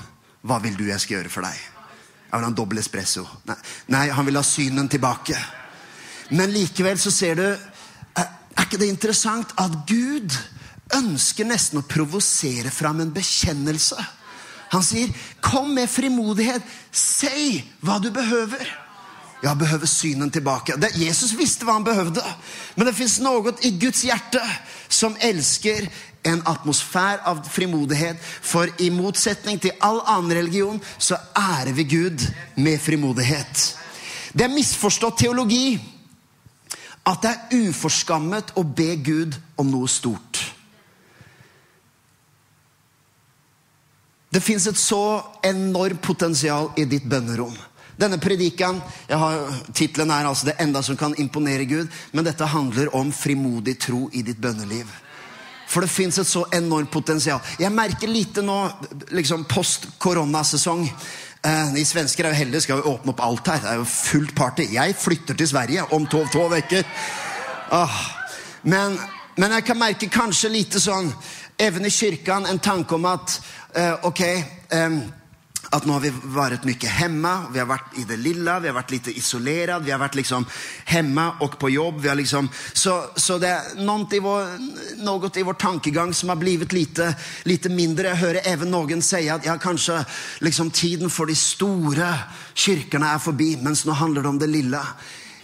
Hva 0.43 0.59
vil 0.63 0.77
du 0.77 0.85
jeg 0.89 1.01
skal 1.01 1.19
gjøre 1.19 1.33
for 1.33 1.45
deg? 1.45 1.57
Jeg 2.29 2.37
vil 2.37 2.45
ha 2.45 2.51
en 2.51 2.57
dobbel 2.57 2.81
espresso. 2.81 3.25
Nei, 3.49 3.57
nei, 3.89 4.09
han 4.13 4.27
vil 4.27 4.37
ha 4.37 4.45
synen 4.45 4.89
tilbake. 4.89 5.37
Men 6.31 6.53
likevel 6.53 6.99
så 7.01 7.13
ser 7.13 7.37
du 7.37 7.47
er 8.19 8.67
ikke 8.67 8.81
det 8.81 8.91
interessant 8.91 9.53
at 9.57 9.77
Gud 9.89 10.35
ønsker 10.95 11.49
nesten 11.49 11.81
å 11.81 11.87
provosere 11.89 12.71
fram 12.71 13.01
en 13.05 13.13
bekjennelse? 13.13 13.99
Han 14.71 14.83
sier, 14.83 15.09
'Kom 15.41 15.75
med 15.75 15.89
frimodighet. 15.89 16.63
Si 16.93 17.65
hva 17.81 17.99
du 17.99 18.11
behøver.' 18.11 18.89
Jeg 19.43 19.59
behøver 19.59 19.87
synen 19.87 20.31
tilbake. 20.31 20.75
Det, 20.77 20.91
Jesus 21.07 21.39
visste 21.39 21.65
hva 21.65 21.73
han 21.73 21.85
behøvde. 21.85 22.23
Men 22.77 22.87
det 22.87 22.95
fins 22.95 23.21
noe 23.23 23.53
i 23.63 23.71
Guds 23.79 24.03
hjerte 24.03 24.43
som 24.89 25.17
elsker 25.21 25.87
en 26.27 26.43
atmosfære 26.47 27.23
av 27.27 27.45
frimodighet. 27.47 28.19
For 28.43 28.67
i 28.83 28.91
motsetning 28.91 29.61
til 29.63 29.77
all 29.81 30.01
annen 30.07 30.35
religion 30.41 30.83
så 30.99 31.21
ærer 31.37 31.73
vi 31.73 31.85
Gud 31.85 32.27
med 32.57 32.81
frimodighet. 32.83 33.77
Det 34.35 34.45
er 34.45 34.55
misforstått 34.55 35.23
teologi 35.23 35.79
at 37.09 37.23
det 37.23 37.31
er 37.31 37.69
uforskammet 37.71 38.53
å 38.59 38.63
be 38.67 38.97
Gud 39.01 39.39
om 39.57 39.71
noe 39.71 39.89
stort. 39.89 40.28
Det 44.39 44.45
fins 44.47 44.69
et 44.71 44.79
så 44.79 45.19
enormt 45.43 45.99
potensial 45.99 46.69
i 46.79 46.85
ditt 46.87 47.03
bønnerom. 47.11 47.57
Denne 47.99 48.21
predikan, 48.23 48.77
Tittelen 49.75 50.13
er 50.15 50.29
altså 50.29 50.47
'Det 50.47 50.61
enda 50.63 50.83
som 50.83 50.97
kan 50.97 51.15
imponere 51.19 51.67
Gud', 51.67 51.91
men 52.13 52.25
dette 52.25 52.47
handler 52.47 52.95
om 52.95 53.13
frimodig 53.13 53.81
tro 53.81 54.09
i 54.13 54.23
ditt 54.23 54.41
bønneliv. 54.41 54.87
For 55.67 55.81
det 55.81 55.91
fins 55.91 56.19
et 56.19 56.27
så 56.27 56.45
enormt 56.53 56.91
potensial. 56.91 57.41
Jeg 57.59 57.73
merker 57.73 58.07
lite 58.07 58.43
nå, 58.43 58.71
liksom 59.11 59.45
post 59.45 59.89
koronasesong. 59.99 60.89
Eh, 61.43 61.75
vi 61.75 61.85
svensker 61.85 62.25
er 62.25 62.29
jo 62.29 62.39
heldige, 62.39 62.61
skal 62.61 62.79
jo 62.79 62.95
åpne 62.95 63.11
opp 63.11 63.21
alt 63.21 63.47
her. 63.47 63.59
Det 63.59 63.71
er 63.71 63.75
jo 63.75 63.85
fullt 63.85 64.35
party. 64.35 64.69
Jeg 64.73 64.95
flytter 64.97 65.35
til 65.35 65.49
Sverige 65.49 65.93
om 65.93 66.07
to, 66.07 66.25
to 66.33 66.47
uker. 66.49 66.85
Ah. 67.71 67.99
Men, 68.63 68.99
men, 69.37 69.51
jeg 69.51 69.65
kan 69.65 69.79
merke 69.79 70.09
kanskje 70.09 70.49
lite 70.49 70.81
sånn, 70.81 71.13
even 71.59 71.87
i 71.87 71.91
kirken, 71.91 72.47
en 72.47 72.59
tanke 72.59 72.95
om 72.95 73.05
at 73.11 73.41
uh, 73.77 74.07
ok 74.07 74.23
um, 74.73 75.01
at 75.69 75.85
nå 75.85 75.99
har 75.99 76.01
vi 76.01 76.11
vært 76.33 76.65
mye 76.65 76.91
hemma, 76.97 77.33
vi 77.53 77.61
har 77.61 77.67
vært 77.69 77.99
i 78.01 78.05
det 78.09 78.17
lilla, 78.23 78.57
vi 78.63 78.71
har 78.71 78.77
vært 78.77 78.93
litt 78.95 79.11
isolert, 79.13 79.83
vi 79.85 79.93
har 79.93 80.01
vært 80.01 80.17
liksom 80.17 80.47
hemma 80.89 81.27
og 81.45 81.59
på 81.61 81.69
jobb. 81.75 81.99
Vi 82.01 82.09
har 82.09 82.17
liksom, 82.17 82.49
så, 82.73 82.95
så 83.13 83.37
det 83.43 83.51
er 83.53 83.83
noe 83.85 84.07
i, 84.17 84.23
vår, 84.25 84.55
noe 85.05 85.29
i 85.29 85.45
vår 85.45 85.59
tankegang 85.61 86.15
som 86.17 86.33
har 86.33 86.41
blitt 86.41 86.73
lite, 86.73 87.11
lite 87.45 87.69
mindre. 87.69 88.15
Jeg 88.15 88.23
hører 88.23 88.49
even 88.49 88.73
noen 88.73 89.05
si 89.05 89.27
at 89.29 89.45
ja, 89.45 89.59
kanskje 89.61 90.01
liksom, 90.47 90.73
tiden 90.73 91.13
for 91.13 91.29
de 91.29 91.37
store 91.37 92.15
kirkene 92.57 93.13
er 93.13 93.21
forbi, 93.21 93.53
mens 93.61 93.85
nå 93.85 93.99
handler 93.99 94.25
det 94.25 94.33
om 94.33 94.41
det 94.41 94.53
lilla. 94.55 94.85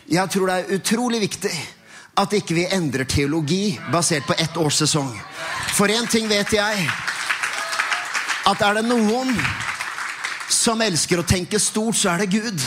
Jeg 0.09 0.33
tror 0.33 0.49
det 0.49 0.57
er 0.57 0.77
utrolig 0.79 1.21
viktig 1.29 1.53
at 2.17 2.35
ikke 2.37 2.55
vi 2.55 2.69
endrer 2.71 3.09
teologi 3.11 3.79
basert 3.93 4.27
på 4.27 4.37
ett 4.39 4.57
års 4.57 4.79
sesong. 4.85 5.11
For 5.75 5.91
én 5.91 6.07
ting 6.11 6.29
vet 6.31 6.53
jeg, 6.55 6.87
at 8.47 8.63
er 8.63 8.79
det 8.79 8.87
noen 8.87 9.33
som 10.53 10.83
elsker 10.85 11.21
å 11.21 11.27
tenke 11.27 11.59
stort, 11.59 11.99
så 11.99 12.13
er 12.13 12.25
det 12.25 12.35
Gud. 12.37 12.67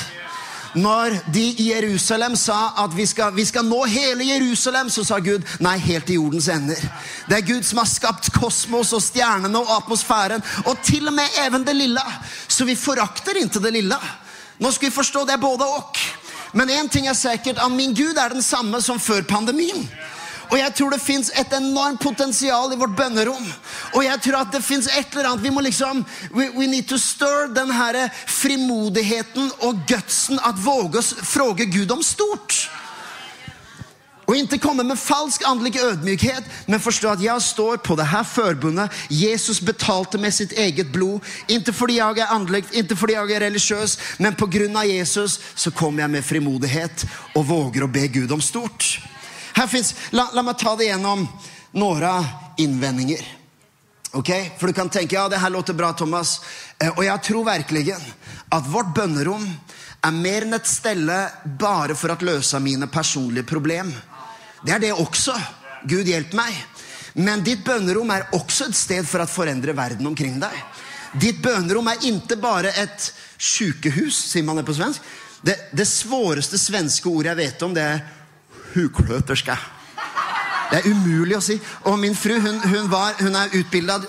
Når 0.77 1.15
de 1.33 1.43
i 1.57 1.69
Jerusalem 1.71 2.35
sa 2.37 2.73
at 2.83 2.93
vi 2.93 3.05
skal, 3.07 3.31
vi 3.33 3.45
skal, 3.47 3.65
nå 3.65 3.79
hele 3.89 4.27
Jerusalem, 4.27 4.91
så 4.93 5.05
sa 5.07 5.17
Gud 5.23 5.45
nei, 5.63 5.77
helt 5.81 6.05
til 6.09 6.19
jordens 6.19 6.49
ender. 6.51 6.81
Det 7.29 7.39
er 7.39 7.47
Gud 7.47 7.65
som 7.65 7.79
har 7.81 7.89
skapt 7.89 8.29
kosmos 8.35 8.91
og 8.93 9.01
stjernene 9.01 9.61
og 9.63 9.71
atmosfæren, 9.79 10.43
og 10.67 10.83
til 10.85 11.07
og 11.07 11.15
med 11.17 11.39
even 11.45 11.65
det 11.65 11.77
lille. 11.77 12.03
Så 12.47 12.67
vi 12.67 12.75
forakter 12.77 13.39
ikke 13.39 13.63
det 13.63 13.73
lille. 13.79 13.97
Nå 14.59 14.71
skal 14.73 14.89
vi 14.89 14.97
forstå 14.99 15.25
det 15.29 15.39
både 15.41 15.65
og. 15.65 16.03
Men 16.53 16.69
én 16.69 16.89
ting 16.89 17.07
er 17.07 17.17
sikkert, 17.17 17.59
at 17.59 17.71
min 17.71 17.95
Gud 17.95 18.17
er 18.17 18.33
den 18.33 18.43
samme 18.43 18.81
som 18.81 18.99
før 18.99 19.21
pandemien. 19.27 19.87
Og 20.47 20.55
jeg 20.59 20.73
tror 20.77 20.93
det 20.93 21.03
fins 21.03 21.29
et 21.35 21.53
enormt 21.57 21.99
potensial 21.99 22.71
i 22.71 22.77
vårt 22.79 22.95
bønnerom. 22.95 23.43
Og 23.93 24.03
jeg 24.05 24.21
tror 24.23 24.39
at 24.41 24.53
det 24.55 24.63
fins 24.63 24.87
et 24.87 25.11
eller 25.11 25.31
annet 25.31 25.43
Vi 25.43 25.51
må 25.51 25.63
liksom 25.65 26.05
We, 26.31 26.49
we 26.55 26.67
need 26.71 26.87
to 26.87 26.97
stir 26.97 27.51
den 27.55 27.71
her 27.71 27.99
frimodigheten 28.27 29.51
og 29.59 29.83
gutsen 29.89 30.39
at 30.39 30.59
våge 30.63 31.01
å 31.01 31.25
fråge 31.27 31.67
Gud 31.71 31.91
om 31.91 32.03
stort. 32.03 32.67
Og 34.27 34.35
ikke 34.35 34.59
komme 34.59 34.83
med 34.83 34.99
falsk 34.99 35.43
andelig 35.47 35.79
ødmykhet, 35.79 36.43
men 36.67 36.83
forstå 36.83 37.13
at 37.15 37.21
jeg 37.23 37.41
står 37.41 37.77
på 37.79 37.95
det 37.95 38.09
her 38.11 38.23
forbundet 38.27 38.91
Jesus 39.09 39.61
betalte 39.63 40.19
med 40.19 40.35
sitt 40.35 40.51
eget 40.51 40.91
blod. 40.91 41.23
Ikke 41.47 41.73
fordi 41.73 41.95
jeg 42.01 42.19
er 42.19 42.33
åndelig, 42.35 42.65
ikke 42.71 42.95
fordi 42.95 43.13
jeg 43.13 43.31
er 43.31 43.45
religiøs, 43.47 43.97
men 44.19 44.35
pga. 44.35 44.83
Jesus 44.87 45.39
så 45.55 45.71
kommer 45.71 46.03
jeg 46.03 46.09
med 46.09 46.23
frimodighet 46.23 47.05
og 47.35 47.47
våger 47.47 47.83
å 47.83 47.87
be 47.91 48.07
Gud 48.07 48.31
om 48.31 48.41
stort. 48.41 48.99
Her 49.55 49.67
finnes, 49.67 49.95
la, 50.11 50.27
la 50.33 50.43
meg 50.43 50.59
ta 50.59 50.75
det 50.75 50.89
gjennom 50.89 51.23
noen 51.79 52.27
innvendinger. 52.57 53.23
Okay? 54.11 54.51
For 54.59 54.67
du 54.67 54.73
kan 54.73 54.89
tenke 54.89 55.15
ja, 55.15 55.29
det 55.29 55.39
her 55.39 55.49
låter 55.49 55.73
bra, 55.73 55.93
Thomas. 55.93 56.41
Eh, 56.79 56.91
og 56.91 57.03
jeg 57.05 57.23
tror 57.23 57.47
virkelig 57.47 57.95
at 57.95 58.67
vårt 58.67 58.91
bønnerom 58.95 59.47
er 60.03 60.13
mer 60.13 60.45
enn 60.45 60.55
et 60.57 60.69
stelle 60.69 61.17
bare 61.59 61.95
for 61.95 62.11
å 62.13 62.19
løse 62.27 62.59
mine 62.63 62.87
personlige 62.91 63.47
problem. 63.47 63.91
Det 64.63 64.73
er 64.75 64.83
det 64.83 64.93
også. 64.93 65.35
Gud 65.87 66.07
hjelp 66.09 66.33
meg. 66.37 66.55
Men 67.17 67.41
ditt 67.45 67.63
bønnerom 67.65 68.11
er 68.13 68.27
også 68.37 68.67
et 68.69 68.77
sted 68.77 69.07
for 69.07 69.23
å 69.23 69.29
forandre 69.29 69.73
verden 69.77 70.09
omkring 70.09 70.37
deg. 70.41 70.57
Ditt 71.17 71.39
bønnerom 71.41 71.87
er 71.89 72.03
ikke 72.05 72.37
bare 72.41 72.73
et 72.77 73.11
sykehus, 73.37 74.17
sier 74.31 74.45
man 74.45 74.59
det 74.59 74.67
på 74.67 74.75
svensk. 74.77 75.01
Det, 75.41 75.55
det 75.77 75.87
svåreste 75.87 76.59
svenske 76.61 77.09
ordet 77.09 77.31
jeg 77.31 77.39
vet 77.39 77.65
om, 77.65 77.73
det 77.73 77.85
er 77.85 78.03
hukløterske. 78.73 79.57
Det 80.71 80.81
er 80.81 80.89
umulig 80.91 81.37
å 81.37 81.43
si. 81.43 81.57
Og 81.87 81.97
min 82.01 82.17
fru 82.17 82.35
hun, 82.41 82.59
hun, 82.67 82.89
var, 82.91 83.15
hun 83.21 83.37
er 83.39 83.55
utbilda 83.55 84.01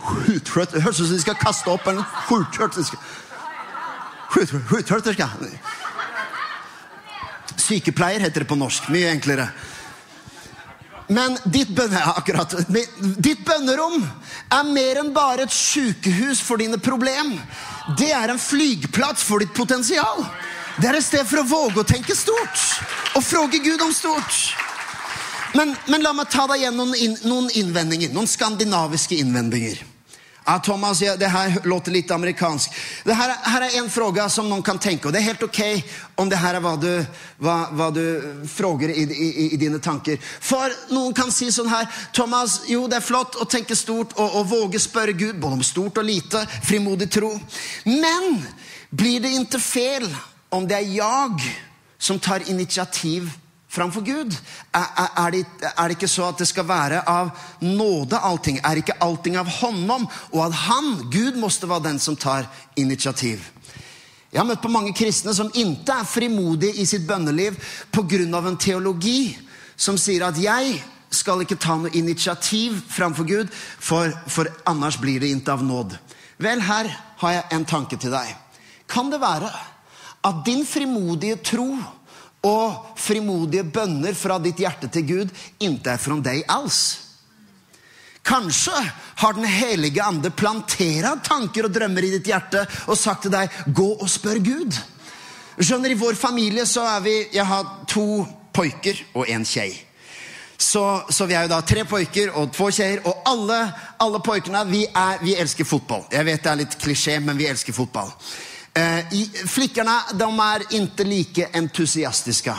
høres 0.00 1.00
ut 1.00 1.06
som 1.06 1.10
de 1.12 1.20
skal 1.20 1.36
kaste 1.40 1.70
opp 1.70 1.88
en 1.90 2.00
hukløterske. 2.30 2.96
Sykepleier 7.70 8.20
heter 8.24 8.42
det 8.42 8.50
på 8.50 8.58
norsk. 8.58 8.88
Mye 8.90 9.12
enklere. 9.12 9.46
Men 11.10 11.34
ditt, 11.44 11.70
bønne, 11.74 12.00
akkurat, 12.18 12.52
ditt 13.18 13.42
bønnerom 13.46 13.98
er 14.54 14.68
mer 14.70 15.00
enn 15.00 15.10
bare 15.14 15.46
et 15.46 15.54
sykehus 15.54 16.42
for 16.46 16.62
dine 16.62 16.78
problem. 16.78 17.32
Det 17.98 18.12
er 18.14 18.30
en 18.30 18.38
flygeplass 18.38 19.24
for 19.26 19.42
ditt 19.42 19.54
potensial. 19.56 20.22
Det 20.78 20.86
er 20.86 20.98
et 20.98 21.06
sted 21.06 21.26
for 21.26 21.42
å 21.42 21.48
våge 21.50 21.82
å 21.82 21.86
tenke 21.86 22.14
stort 22.14 22.62
og 23.18 23.26
fråge 23.26 23.58
Gud 23.62 23.82
om 23.82 23.90
stort. 23.94 24.38
Men, 25.58 25.74
men 25.90 26.06
la 26.06 26.14
meg 26.14 26.30
ta 26.30 26.46
deg 26.46 26.62
gjennom 26.62 26.94
noen, 26.94 27.50
innvendinger, 27.58 28.14
noen 28.14 28.30
skandinaviske 28.30 29.18
innvendinger. 29.18 29.82
Ja, 30.50 30.58
Thomas, 30.58 31.02
ja, 31.02 31.16
det 31.16 31.26
her 31.26 31.60
låter 31.64 31.92
litt 31.92 32.10
amerikansk. 32.10 32.72
Det 33.04 33.14
her, 33.14 33.30
her, 33.42 33.62
er 33.62 33.78
en 33.78 33.90
fråga 33.90 34.28
som 34.28 34.48
noen 34.50 34.64
kan 34.66 34.80
tenke, 34.82 35.06
og 35.06 35.12
det 35.14 35.20
er 35.20 35.28
helt 35.28 35.44
ok 35.46 35.60
om 36.18 36.26
det 36.26 36.40
her 36.42 36.56
er 36.58 36.64
hva 36.64 36.72
du, 36.74 36.88
hva, 37.38 37.54
hva 37.70 37.86
du 37.94 38.02
fråger 38.50 38.90
i, 38.90 39.04
i, 39.06 39.28
i, 39.44 39.58
dine 39.62 39.78
tanker. 39.78 40.18
For 40.18 40.74
noen 40.90 41.14
kan 41.14 41.30
si 41.30 41.52
sånn 41.54 41.70
her 41.70 41.86
Thomas, 42.10 42.64
jo, 42.66 42.88
det 42.90 42.98
er 42.98 43.06
flott 43.06 43.38
å 43.38 43.46
tenke 43.46 43.78
stort 43.78 44.16
og, 44.16 44.40
og 44.40 44.50
våge 44.50 44.82
spørre 44.82 45.14
Gud, 45.14 45.38
både 45.38 45.60
om 45.60 45.62
stort 45.62 46.02
og 46.02 46.10
lite, 46.10 46.42
frimodig 46.66 47.06
tro. 47.14 47.30
Men 47.86 48.42
blir 48.90 49.22
det 49.22 49.30
ikke 49.38 49.62
feil 49.62 50.08
om 50.50 50.66
det 50.66 50.80
er 50.80 50.94
jeg 50.96 51.54
som 51.94 52.18
tar 52.18 52.50
initiativ 52.50 53.30
framfor 53.70 54.02
Gud? 54.04 54.34
Er, 54.74 54.86
er, 55.16 55.30
det, 55.30 55.44
er, 55.70 55.88
det, 55.88 55.96
ikke 55.96 56.10
så 56.10 56.28
at 56.28 56.42
det 56.42 56.48
skal 56.50 56.66
være 56.68 57.04
av 57.08 57.30
nåde 57.62 58.18
allting? 58.18 58.58
Er 58.64 58.82
ikke 58.82 58.98
allting 59.02 59.38
av 59.40 59.48
håndom? 59.60 60.08
Og 60.34 60.44
at 60.48 60.58
han, 60.66 60.92
Gud, 61.12 61.38
måtte 61.40 61.70
være 61.70 61.86
den 61.90 62.02
som 62.02 62.18
tar 62.18 62.48
initiativ? 62.76 63.46
Jeg 64.30 64.38
har 64.38 64.46
møtt 64.46 64.62
på 64.62 64.70
mange 64.70 64.94
kristne 64.94 65.34
som 65.34 65.50
ikke 65.50 66.00
er 66.02 66.06
frimodige 66.06 66.78
i 66.78 66.86
sitt 66.86 67.06
bønneliv 67.06 67.56
pga. 67.90 68.38
en 68.38 68.56
teologi 68.56 69.36
som 69.76 69.98
sier 69.98 70.22
at 70.26 70.38
'jeg 70.38 70.82
skal 71.10 71.40
ikke 71.40 71.58
ta 71.58 71.76
noe 71.76 71.90
initiativ 71.92 72.80
framfor 72.88 73.24
Gud, 73.26 73.48
for, 73.78 74.12
for 74.28 74.46
annars 74.66 74.96
blir 74.96 75.20
det 75.20 75.28
ikke 75.28 75.52
av 75.52 75.62
nåd'. 75.62 75.98
Vel, 76.38 76.60
her 76.60 76.86
har 77.16 77.32
jeg 77.32 77.44
en 77.52 77.64
tanke 77.64 77.96
til 77.96 78.10
deg. 78.10 78.36
Kan 78.88 79.10
det 79.10 79.20
være 79.20 79.50
at 80.24 80.44
din 80.46 80.66
frimodige 80.66 81.36
tro 81.36 81.76
og 82.46 82.96
frimodige 82.96 83.66
bønner 83.68 84.16
fra 84.16 84.38
ditt 84.40 84.60
hjerte 84.62 84.88
til 84.92 85.06
Gud 85.08 85.32
ikke 85.60 85.92
er 85.92 86.00
fra 86.00 86.16
deg 86.24 86.44
alls. 86.48 86.80
kanskje 88.24 88.76
har 89.16 89.32
Den 89.32 89.44
hellige 89.44 90.02
ande 90.02 90.30
plantert 90.30 91.24
tanker 91.24 91.64
og 91.64 91.72
drømmer 91.72 92.04
i 92.04 92.10
ditt 92.10 92.26
hjerte 92.26 92.66
og 92.86 92.98
sagt 92.98 93.22
til 93.22 93.30
deg 93.30 93.50
gå 93.66 93.96
og 94.00 94.08
spør 94.08 94.38
Gud. 94.38 94.76
Skjønner, 95.60 95.90
I 95.90 95.94
vår 95.94 96.14
familie 96.14 96.66
så 96.66 96.86
er 96.96 97.00
vi 97.00 97.28
Jeg 97.32 97.44
har 97.44 97.84
to 97.88 98.26
pojker 98.52 98.96
og 99.14 99.28
en 99.28 99.44
jente. 99.44 99.86
Så, 100.60 101.02
så, 101.08 101.24
vi 101.26 101.34
er 101.34 101.46
jo 101.46 101.54
da 101.54 101.62
tre 101.64 101.86
pojker 101.88 102.34
og 102.36 102.52
to 102.52 102.68
jenter, 102.68 103.00
og 103.08 103.22
alle, 103.24 103.72
alle 103.98 104.20
pojkene 104.20 104.60
vi, 104.68 104.84
vi 105.22 105.34
elsker 105.34 105.64
fotball. 105.64 106.04
Jeg 106.12 106.24
vet 106.24 106.42
det 106.44 106.50
er 106.50 106.60
litt 106.60 106.76
klisjé, 106.76 107.16
men 107.20 107.38
vi 107.38 107.48
elsker 107.48 107.72
fotball. 107.72 108.12
Eh, 108.74 109.18
flickorna 109.46 110.02
de 110.14 110.28
er 110.44 110.66
ikke 110.78 111.04
like 111.04 111.48
entusiastiske. 111.58 112.54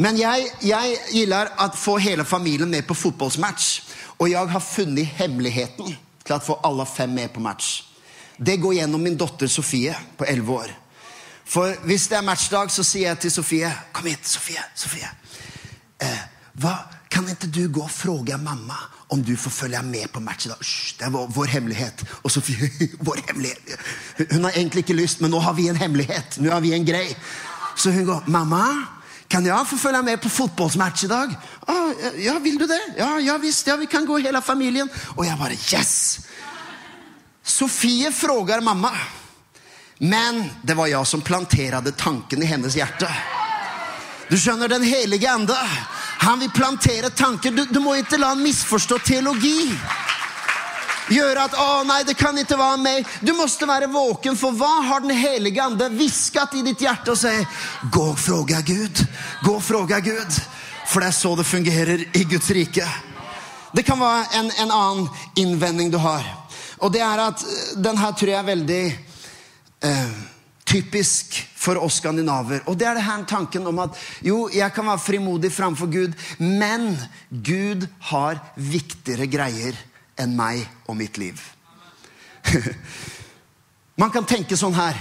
Men 0.00 0.16
jeg, 0.16 0.46
jeg 0.64 0.98
gillar 1.12 1.50
å 1.60 1.68
få 1.76 1.98
hele 2.00 2.24
familien 2.24 2.70
med 2.70 2.86
på 2.88 2.96
fotballsmatch. 2.96 3.66
Og 4.20 4.30
jeg 4.30 4.52
har 4.52 4.64
funnet 4.64 5.16
hemmeligheten 5.18 5.96
til 6.24 6.36
å 6.36 6.44
få 6.44 6.58
alle 6.64 6.86
fem 6.86 7.12
med 7.12 7.32
på 7.34 7.42
match. 7.44 7.82
Det 8.36 8.56
går 8.60 8.78
gjennom 8.78 9.02
min 9.02 9.18
datter 9.20 9.50
Sofie 9.52 9.94
på 10.16 10.24
11 10.24 10.52
år. 10.54 10.72
For 11.50 11.74
hvis 11.84 12.06
det 12.08 12.16
er 12.20 12.24
matchdag, 12.24 12.70
så 12.72 12.84
sier 12.86 13.10
jeg 13.10 13.20
til 13.24 13.32
Sofie 13.34 13.72
Kom 13.92 14.06
hit, 14.06 14.24
Sofie. 14.28 14.62
Sofie. 14.78 15.08
Eh, 16.00 16.20
kan 17.10 17.26
ikke 17.28 17.50
du 17.50 17.64
gå 17.68 17.82
og 17.82 17.90
spørre 17.90 18.38
mamma 18.38 18.76
om 19.10 19.22
du 19.22 19.34
får 19.36 19.50
følge 19.50 19.82
med 19.82 20.12
på 20.12 20.20
match 20.22 20.46
i 20.46 20.52
dag? 20.52 20.60
det 20.98 21.06
er 21.06 21.10
vår, 21.10 21.26
vår, 21.34 21.46
hemmelighet. 21.46 22.04
Og 22.22 22.30
Sofie 22.30 22.70
vår 23.06 23.18
hemmelighet. 23.26 23.76
Hun 24.30 24.44
har 24.44 24.54
egentlig 24.54 24.84
ikke 24.84 24.94
lyst, 24.94 25.20
men 25.20 25.30
nå 25.30 25.40
har 25.42 25.54
vi 25.58 25.68
en 25.68 25.76
hemmelighet. 25.76 26.38
Nå 26.38 26.52
har 26.52 26.60
vi 26.60 26.72
en 26.74 26.86
grei. 26.86 27.16
Så 27.76 27.90
hun 27.90 28.06
går 28.06 28.30
Mamma, 28.30 28.64
kan 29.30 29.46
jeg 29.46 29.66
få 29.66 29.76
følge 29.78 30.02
med 30.02 30.20
på 30.22 30.28
fotballmatch 30.28 31.04
i 31.04 31.10
dag? 31.10 31.34
Ah, 31.66 31.90
ja, 32.18 32.38
vil 32.38 32.58
du 32.58 32.66
det? 32.66 32.80
Ja, 32.98 33.18
ja 33.18 33.36
visst. 33.38 33.66
Ja, 33.66 33.76
vi 33.76 33.86
kan 33.86 34.06
gå 34.06 34.18
hele 34.18 34.42
familien. 34.42 34.90
Og 35.16 35.26
jeg 35.26 35.38
bare 35.38 35.58
Yes! 35.74 36.20
Sofie 37.42 38.12
frågar 38.12 38.60
mamma. 38.60 38.90
Men 39.98 40.44
det 40.62 40.74
var 40.74 40.86
jeg 40.86 41.06
som 41.06 41.22
planterte 41.22 41.92
tanken 41.92 42.42
i 42.42 42.46
hennes 42.46 42.74
hjerte. 42.76 43.08
Du 44.30 44.38
skjønner, 44.38 44.68
Den 44.68 44.82
hellige 44.82 45.30
ande. 45.30 45.56
Han 46.20 46.40
vil 46.40 46.50
plantere 46.50 47.10
tanker. 47.10 47.50
Du, 47.50 47.64
du 47.64 47.80
må 47.80 47.96
ikke 47.96 48.18
la 48.20 48.34
han 48.34 48.42
misforstå 48.44 48.98
teologi 49.04 49.70
gjøre 51.10 51.44
at 51.48 51.54
å 51.58 51.68
nei, 51.88 52.02
det 52.06 52.14
kan 52.18 52.36
ikke 52.38 52.58
være 52.60 52.80
meg. 52.82 53.12
Du 53.24 53.32
måste 53.34 53.66
være 53.68 53.90
våken, 53.90 54.36
for 54.38 54.54
hva 54.56 54.80
har 54.86 55.00
Den 55.04 55.16
helige 55.16 55.62
ande 55.64 55.88
viskat 55.94 56.54
i 56.58 56.64
ditt 56.66 56.82
hjerte 56.84 57.14
og 57.14 57.18
sier, 57.18 57.46
gå 57.90 58.04
og 58.12 58.18
fråga 58.20 58.60
Gud. 58.60 59.04
Gå 59.42 59.54
og 59.56 59.64
fråga 59.64 60.00
Gud. 60.04 60.40
For 60.90 61.00
det 61.00 61.10
er 61.10 61.16
så 61.16 61.34
det 61.38 61.46
fungerer 61.46 62.04
i 62.04 62.24
Guds 62.24 62.50
rike. 62.50 62.86
Det 63.72 63.84
kan 63.86 64.00
være 64.00 64.26
en, 64.40 64.50
en 64.64 64.74
annen 64.74 65.08
innvending 65.38 65.90
du 65.92 65.98
har. 66.02 66.26
Og 66.80 66.92
det 66.92 67.02
er 67.04 67.22
at 67.22 67.42
eh, 67.44 67.76
den 67.78 67.98
her 68.00 68.12
tror 68.16 68.32
jeg 68.32 68.40
er 68.40 68.48
veldig 68.48 68.84
eh, 69.86 70.14
typisk 70.70 71.36
for 71.58 71.80
oss 71.82 71.98
skandinaver. 72.00 72.62
Og 72.70 72.78
det 72.78 72.86
er 72.88 72.98
det 72.98 73.06
her 73.06 73.24
tanken 73.28 73.66
om 73.66 73.82
at 73.82 73.98
jo, 74.24 74.44
jeg 74.54 74.72
kan 74.74 74.86
være 74.86 75.02
frimodig 75.02 75.52
framfor 75.52 75.90
Gud, 75.90 76.14
men 76.38 76.92
Gud 77.30 77.88
har 78.12 78.40
viktigere 78.54 79.26
greier 79.30 79.78
enn 80.20 80.36
meg 80.38 80.62
og 80.86 80.98
mitt 81.00 81.18
liv. 81.20 81.40
Man 84.00 84.12
kan 84.14 84.24
tenke 84.28 84.56
sånn 84.56 84.76
her 84.78 84.96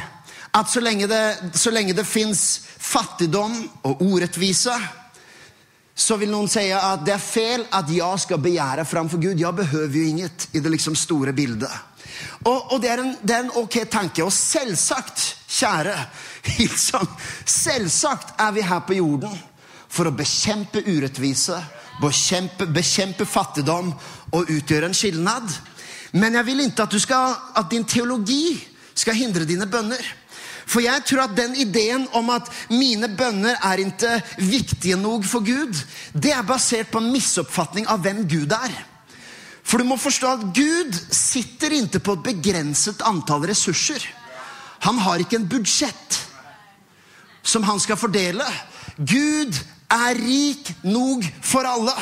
at 0.57 0.71
så 0.71 0.81
lenge 0.81 1.07
det, 1.07 1.53
så 1.55 1.71
lenge 1.71 1.93
det 1.95 2.07
fins 2.09 2.41
fattigdom 2.79 3.53
og 3.85 4.01
urettvise, 4.01 4.73
så 5.99 6.15
vil 6.17 6.31
noen 6.31 6.49
si 6.49 6.65
at 6.73 7.03
det 7.05 7.13
er 7.13 7.21
feil 7.21 7.65
at 7.75 7.89
jeg 7.91 8.23
skal 8.23 8.41
begjære 8.41 8.87
framfor 8.87 9.21
Gud. 9.21 9.39
Jeg 9.39 9.55
behøver 9.55 9.97
jo 9.99 10.07
inget 10.13 10.47
i 10.55 10.61
det 10.63 10.71
liksom 10.71 10.95
store 10.97 11.35
bildet. 11.35 11.71
Og, 12.47 12.73
og 12.73 12.81
det, 12.81 12.89
er 12.89 13.03
en, 13.03 13.11
det, 13.21 13.35
er 13.35 13.43
en, 13.45 13.55
ok 13.59 13.81
tanke. 13.91 14.23
Og 14.23 14.33
selvsagt, 14.33 15.35
kjære 15.49 15.95
hilsen. 16.57 17.07
selvsagt 17.45 18.35
er 18.39 18.53
vi 18.55 18.65
her 18.65 18.85
på 18.85 18.99
jorden 18.99 19.35
for 19.89 20.05
å 20.05 20.13
bekjempe 20.13 20.83
urettvise, 20.85 21.57
bekjempe, 22.01 22.69
bekjempe 22.69 23.25
fattigdom 23.25 23.91
og 24.35 24.51
utgjøre 24.53 24.89
en 24.89 24.97
skilnad. 24.97 25.49
Men 26.13 26.37
jeg 26.37 26.45
vil 26.47 26.63
ikke 26.65 26.85
at, 26.85 26.95
skal, 27.01 27.35
at 27.57 27.69
din 27.71 27.85
teologi 27.85 28.59
skal 28.97 29.17
hindre 29.17 29.47
dine 29.49 29.67
bønner. 29.69 30.01
For 30.69 30.83
jeg 30.85 31.01
tror 31.09 31.23
at 31.23 31.33
den 31.37 31.55
ideen 31.57 32.05
om 32.17 32.29
at 32.29 32.49
mine 32.69 33.09
bønner 33.17 33.57
er 33.65 33.81
ikke 33.81 34.19
viktige 34.37 34.99
nok 35.01 35.25
for 35.25 35.41
Gud, 35.45 35.73
det 36.13 36.33
er 36.35 36.45
basert 36.45 36.91
på 36.93 37.01
en 37.01 37.09
misoppfatning 37.13 37.89
av 37.89 38.03
hvem 38.05 38.21
Gud 38.29 38.53
er. 38.53 38.75
For 39.65 39.81
du 39.81 39.89
må 39.89 39.97
forstå 40.01 40.29
at 40.29 40.45
Gud 40.53 40.95
sitter 41.13 41.73
ikke 41.77 42.01
på 42.05 42.17
et 42.17 42.25
begrenset 42.29 43.01
antall 43.05 43.47
ressurser. 43.49 44.05
Han 44.85 44.99
har 45.03 45.21
ikke 45.23 45.39
en 45.39 45.49
budsjett 45.49 46.19
som 47.43 47.63
han 47.63 47.79
skal 47.79 47.97
fordele. 47.99 48.45
Gud 48.97 49.55
er 49.89 50.19
rik 50.19 50.71
nok 50.85 51.25
for 51.41 51.67
alle. 51.67 51.95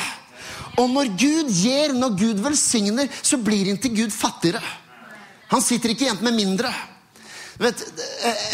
Og 0.78 0.90
når 0.92 1.10
Gud 1.18 1.50
gir, 1.50 1.94
når 1.96 2.14
Gud 2.18 2.42
velsigner, 2.44 3.08
så 3.22 3.40
blir 3.42 3.72
ikke 3.72 3.90
Gud 3.96 4.14
fattigere. 4.14 4.62
Han 5.48 5.64
sitter 5.64 5.94
ikke 5.94 6.06
igjen 6.06 6.22
med 6.22 6.36
mindre. 6.36 6.70
Vet, 7.58 7.82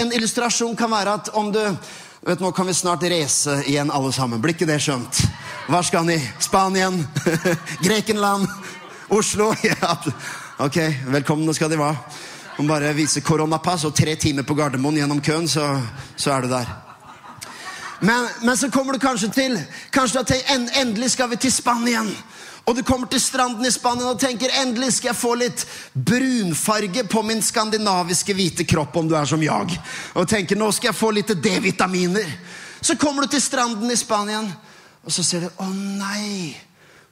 en 0.01 0.13
illustrasjon 0.15 0.77
kan 0.79 0.93
være 0.93 1.19
at 1.19 1.33
om 1.37 1.51
du 1.53 1.61
vet, 1.61 2.41
Nå 2.41 2.55
kan 2.57 2.65
vi 2.65 2.73
snart 2.73 3.03
reise 3.05 3.59
igjen, 3.69 3.91
alle 3.93 4.13
sammen. 4.17 4.41
Blir 4.41 4.55
ikke 4.55 4.69
det 4.69 4.79
skjønt? 4.81 5.19
Hva 5.69 5.83
skal 5.85 6.07
han 6.07 6.15
i? 6.15 6.21
Spanien? 6.41 7.03
Grekenland? 7.87 8.49
Oslo? 9.13 9.53
Ja. 9.69 9.99
Ok, 10.65 10.79
velkomne 11.11 11.53
skal 11.53 11.73
de 11.73 11.77
være. 11.81 11.99
Om 12.59 12.69
bare 12.71 12.93
vise 12.95 13.21
koronapass 13.21 13.85
og 13.85 13.95
tre 13.99 14.15
timer 14.17 14.47
på 14.47 14.55
Gardermoen 14.55 15.01
gjennom 15.01 15.21
køen, 15.25 15.49
så, 15.51 15.65
så 16.17 16.31
er 16.37 16.45
du 16.45 16.53
der. 16.53 16.69
Men, 18.01 18.29
men, 18.43 18.57
så 18.57 18.71
kommer 18.71 18.95
du 18.95 19.01
kanskje 19.03 19.31
til 19.33 19.59
kanskje 19.91 20.23
til 20.29 20.43
en, 20.55 20.69
Endelig 20.81 21.11
skal 21.15 21.31
vi 21.31 21.37
til 21.41 21.53
Spanien. 21.53 22.11
Og 22.65 22.77
du 22.77 22.83
kommer 22.83 23.07
til 23.11 23.21
stranden 23.21 23.67
i 23.67 23.73
Spania 23.73 24.09
og 24.09 24.21
tenker 24.21 24.53
endelig 24.63 24.95
skal 24.97 25.11
jeg 25.11 25.21
få 25.21 25.35
litt 25.37 25.67
brunfarge 25.93 27.03
på 27.13 27.23
min 27.23 27.43
skandinaviske 27.45 28.33
hvite 28.37 28.65
kropp, 28.65 28.97
om 28.97 29.09
du 29.09 29.13
er 29.19 29.29
som 29.29 29.43
jeg. 29.45 29.77
Og 30.17 30.29
tenker 30.29 30.57
nå 30.57 30.71
skal 30.73 30.89
jeg 30.89 30.97
få 30.97 31.11
litt 31.13 31.35
D-vitaminer. 31.45 32.31
Så 32.81 32.97
kommer 32.97 33.25
du 33.25 33.35
til 33.35 33.43
stranden 33.45 33.93
i 33.93 33.99
Spania, 34.01 34.41
og 35.05 35.13
så 35.13 35.25
ser 35.27 35.45
du 35.45 35.61
å 35.61 35.69
nei, 35.75 36.57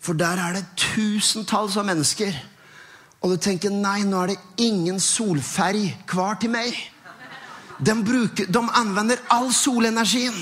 for 0.00 0.16
der 0.16 0.40
er 0.40 0.56
det 0.56 0.64
tusentalls 0.80 1.76
av 1.76 1.84
mennesker. 1.90 2.32
Og 3.22 3.30
du 3.30 3.38
tenker 3.38 3.70
nei, 3.70 4.02
nå 4.06 4.24
er 4.24 4.32
det 4.32 4.64
ingen 4.64 4.98
solferg 5.00 5.92
kvar 6.10 6.40
til 6.42 6.50
meg. 6.50 6.74
De, 7.82 7.94
bruker, 8.04 8.50
de 8.50 8.62
anvender 8.78 9.22
all 9.30 9.50
solenergien. 9.54 10.34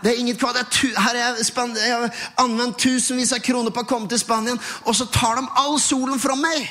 Det 0.00 0.12
er 0.12 0.20
inget 0.20 0.38
kvar. 0.40 0.56
Her 0.56 1.16
er 1.16 1.20
jeg, 1.20 1.48
jeg 1.76 1.96
har 1.96 2.20
anvendt 2.40 2.80
tusenvis 2.80 3.32
av 3.36 3.42
kroner 3.44 3.72
på 3.72 3.84
å 3.84 3.88
komme 3.88 4.08
til 4.08 4.20
Spanien, 4.20 4.60
og 4.84 4.96
så 4.96 5.08
tar 5.12 5.40
de 5.40 5.48
all 5.60 5.76
solen 5.80 6.20
fra 6.20 6.36
meg! 6.40 6.68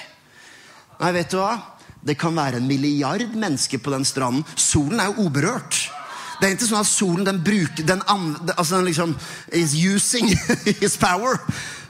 Nei, 1.00 1.12
vet 1.16 1.32
du 1.32 1.38
hva? 1.40 1.54
Det 2.04 2.18
kan 2.20 2.36
være 2.36 2.60
en 2.60 2.68
milliard 2.68 3.36
mennesker 3.36 3.82
på 3.84 3.92
den 3.94 4.06
stranden. 4.08 4.46
Solen 4.56 5.00
er 5.00 5.12
jo 5.12 5.28
uberørt. 5.28 5.78
Det 6.40 6.48
er 6.48 6.56
ikke 6.56 6.70
sånn 6.70 6.80
at 6.80 6.88
solen 6.88 7.26
den 7.28 7.42
bruker 7.44 7.84
den, 7.84 8.02
altså 8.56 8.78
den 8.78 8.88
liksom 8.88 9.16
is 9.56 9.76
using 9.76 10.30
his 10.82 10.96
power. 11.00 11.42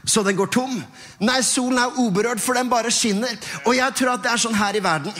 Så 0.05 0.23
den 0.23 0.37
går 0.37 0.47
tom. 0.53 0.77
Nei, 1.19 1.41
solen 1.43 1.81
er 1.81 1.99
uberørt, 1.99 2.41
for 2.41 2.57
den 2.57 2.69
bare 2.71 2.91
skinner. 2.91 3.35
Og 3.65 3.75
jeg 3.75 3.95
tror 3.97 4.15
at 4.15 4.23
det 4.23 4.31
er 4.31 4.41
sånn 4.41 4.57
her 4.57 4.77
i 4.79 4.83
verden 4.83 5.15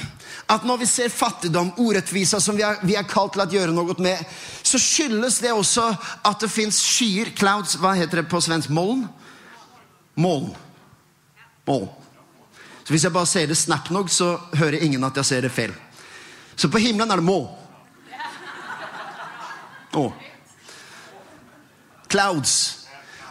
at 0.50 0.64
når 0.66 0.80
vi 0.82 0.86
ser 0.90 1.12
fattigdom, 1.14 1.70
urettvisa, 1.78 2.40
som 2.42 2.58
vi 2.58 2.64
er, 2.66 2.80
vi 2.82 2.96
er 2.98 3.06
kalt 3.06 3.36
til 3.36 3.44
å 3.44 3.48
gjøre 3.54 3.74
noe 3.76 3.94
med, 4.02 4.18
så 4.66 4.80
skyldes 4.82 5.38
det 5.44 5.52
også 5.54 5.86
at 6.26 6.42
det 6.42 6.50
fins 6.50 6.80
skyer, 6.82 7.30
clouds, 7.38 7.76
hva 7.78 7.94
heter 7.98 8.24
det 8.24 8.32
på 8.32 8.42
svensk? 8.42 8.72
Moln? 8.74 9.04
Moln. 10.18 10.50
Moln. 11.70 11.86
Så 12.82 12.96
hvis 12.96 13.06
jeg 13.06 13.14
bare 13.14 13.30
sier 13.30 13.52
det 13.52 13.60
snap 13.60 13.92
nok, 13.94 14.10
så 14.10 14.32
hører 14.58 14.82
ingen 14.82 15.06
at 15.06 15.22
jeg 15.22 15.30
ser 15.30 15.46
det 15.46 15.54
feil. 15.54 15.76
Så 16.58 16.72
på 16.74 16.82
himmelen 16.82 17.14
er 17.14 17.22
det 17.22 17.30
moln. 17.30 17.46
Oh. 19.94 20.14
Clouds. 22.10 22.79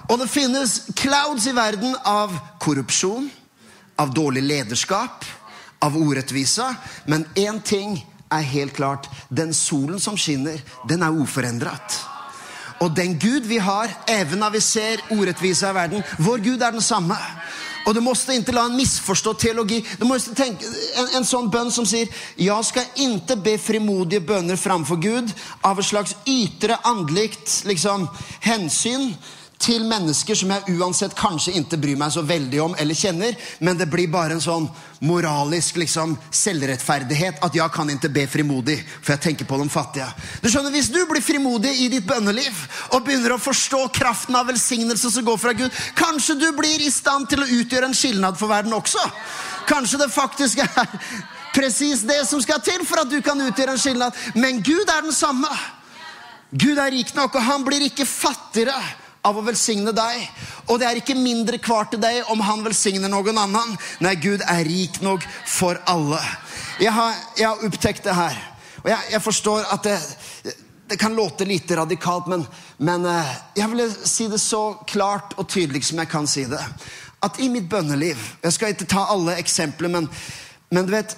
Og 0.09 0.18
det 0.18 0.31
finnes 0.33 0.81
clouds 0.97 1.47
i 1.47 1.53
verden 1.53 1.97
av 2.05 2.33
korrupsjon, 2.61 3.29
av 4.01 4.14
dårlig 4.14 4.42
lederskap, 4.42 5.25
av 5.85 5.97
orettvisa. 5.97 6.73
Men 7.05 7.27
én 7.37 7.61
ting 7.61 7.99
er 8.33 8.47
helt 8.55 8.77
klart. 8.77 9.09
Den 9.29 9.55
solen 9.55 10.01
som 10.01 10.16
skinner, 10.16 10.61
den 10.88 11.05
er 11.05 11.12
uforendret. 11.12 12.01
Og 12.81 12.94
den 12.97 13.18
Gud 13.18 13.47
vi 13.51 13.59
har, 13.59 13.90
når 14.37 14.51
vi 14.55 14.61
ser 14.61 15.03
orettvisa 15.11 15.71
i 15.71 15.75
verden, 15.75 16.05
vår 16.18 16.44
Gud 16.44 16.62
er 16.62 16.73
den 16.73 16.85
samme. 16.85 17.16
Og 17.87 17.94
du 17.94 18.01
måtte 18.05 18.35
ikke 18.37 18.53
la 18.53 18.66
en 18.68 18.77
misforstå 18.77 19.33
teologi. 19.40 19.81
Du 20.01 20.05
måtte 20.05 20.35
tenke 20.37 20.66
en, 21.01 21.09
en 21.18 21.27
sånn 21.27 21.49
bønn 21.51 21.71
som 21.73 21.87
sier 21.88 22.09
Jeg 22.37 22.66
skal 22.68 23.01
ikke 23.01 23.38
be 23.40 23.55
frimodige 23.61 24.25
bønner 24.29 24.61
framfor 24.61 25.01
Gud 25.01 25.33
av 25.64 25.81
et 25.81 25.88
slags 25.88 26.14
ytre 26.29 26.77
andlikt 26.85 27.62
liksom, 27.68 28.05
hensyn 28.44 29.14
til 29.59 29.83
mennesker 29.88 30.38
som 30.38 30.53
jeg 30.55 30.77
uansett 30.79 31.14
kanskje 31.18 31.57
ikke 31.59 31.79
bryr 31.83 31.99
meg 31.99 32.12
så 32.14 32.23
veldig 32.27 32.61
om 32.62 32.77
eller 32.79 32.94
kjenner, 32.94 33.35
men 33.59 33.79
det 33.79 33.88
blir 33.90 34.11
bare 34.11 34.37
en 34.37 34.42
sånn 34.42 34.68
moralisk 35.05 35.81
liksom, 35.83 36.14
selvrettferdighet 36.35 37.42
at 37.44 37.55
jeg 37.55 37.75
kan 37.75 37.90
ikke 37.90 38.11
be 38.14 38.27
frimodig, 38.31 38.79
for 39.01 39.14
jeg 39.14 39.25
tenker 39.27 39.49
på 39.49 39.59
de 39.61 39.68
fattige. 39.73 40.09
Du 40.42 40.49
skjønner, 40.51 40.75
Hvis 40.75 40.90
du 40.94 41.01
blir 41.11 41.25
frimodig 41.25 41.75
i 41.83 41.88
ditt 41.90 42.07
bønneliv 42.07 42.55
og 42.92 43.03
begynner 43.07 43.35
å 43.35 43.42
forstå 43.42 43.88
kraften 43.94 44.37
av 44.38 44.47
velsignelse 44.51 45.11
som 45.11 45.27
går 45.27 45.40
fra 45.42 45.55
Gud, 45.59 45.75
kanskje 45.99 46.38
du 46.38 46.49
blir 46.57 46.87
i 46.87 46.92
stand 46.94 47.29
til 47.31 47.42
å 47.42 47.51
utgjøre 47.59 47.90
en 47.90 47.99
skilnad 47.99 48.38
for 48.38 48.51
verden 48.51 48.77
også. 48.77 49.03
Kanskje 49.68 50.03
det 50.05 50.12
faktisk 50.14 50.62
er 50.64 50.94
presis 51.55 52.07
det 52.07 52.23
som 52.29 52.40
skal 52.42 52.62
til 52.62 52.85
for 52.87 53.03
at 53.03 53.11
du 53.11 53.18
kan 53.25 53.40
utgjøre 53.42 53.75
en 53.75 53.83
skilnad. 53.83 54.16
Men 54.38 54.62
Gud 54.62 54.87
er 54.87 55.03
den 55.03 55.14
samme. 55.14 55.51
Gud 56.51 56.79
er 56.79 56.92
rik 56.94 57.11
nok, 57.16 57.35
og 57.35 57.44
han 57.44 57.66
blir 57.66 57.85
ikke 57.88 58.07
fattigere 58.09 58.77
av 59.29 59.38
å 59.38 59.45
velsigne 59.47 59.93
deg. 59.95 60.23
Og 60.69 60.81
det 60.81 60.88
er 60.88 61.01
ikke 61.01 61.17
mindre 61.19 61.61
kvar 61.62 61.91
til 61.91 62.01
deg 62.03 62.29
om 62.33 62.43
han 62.45 62.64
velsigner 62.67 63.11
noen 63.12 63.38
annen. 63.41 63.77
Nei, 64.05 64.14
Gud 64.21 64.45
er 64.45 64.64
rik 64.67 65.01
nok 65.05 65.27
for 65.47 65.81
alle. 65.88 66.21
Jeg 66.81 66.95
har, 66.95 67.19
jeg 67.38 67.49
har 67.49 67.69
opptekt 67.69 68.09
det 68.09 68.17
her. 68.17 68.38
Og 68.85 68.91
jeg, 68.93 69.12
jeg 69.12 69.23
forstår 69.23 69.69
at 69.75 69.87
det, 69.87 69.99
det, 70.88 70.99
kan 71.01 71.17
låte 71.17 71.47
lite 71.49 71.77
radikalt, 71.77 72.29
men, 72.31 72.45
men 72.79 73.07
eh, 73.11 73.33
jeg 73.59 73.71
vil 73.73 73.85
si 74.07 74.29
det 74.31 74.41
så 74.43 74.62
klart 74.88 75.35
og 75.37 75.49
tydelig 75.51 75.85
som 75.88 76.03
jeg 76.03 76.11
kan 76.12 76.29
si 76.31 76.47
det. 76.49 76.62
At 77.23 77.41
i 77.43 77.49
mitt 77.51 77.67
bønneliv 77.67 78.19
Jeg 78.45 78.55
skal 78.55 78.71
ikke 78.71 78.87
ta 78.87 79.09
alle 79.11 79.35
eksempler, 79.43 79.91
men, 79.91 80.07
men 80.71 80.87
du 80.87 80.93
vet 80.95 81.17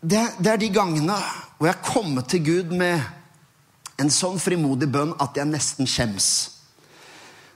det, 0.00 0.22
det 0.40 0.54
er 0.54 0.58
de 0.58 0.70
gangene 0.72 1.18
hvor 1.58 1.68
jeg 1.68 1.84
kommer 1.84 2.24
til 2.26 2.42
Gud 2.42 2.72
med 2.74 3.02
en 4.02 4.10
sånn 4.10 4.40
frimodig 4.42 4.88
bønn 4.90 5.12
at 5.22 5.36
jeg 5.38 5.46
nesten 5.46 5.86
skjems. 5.86 6.28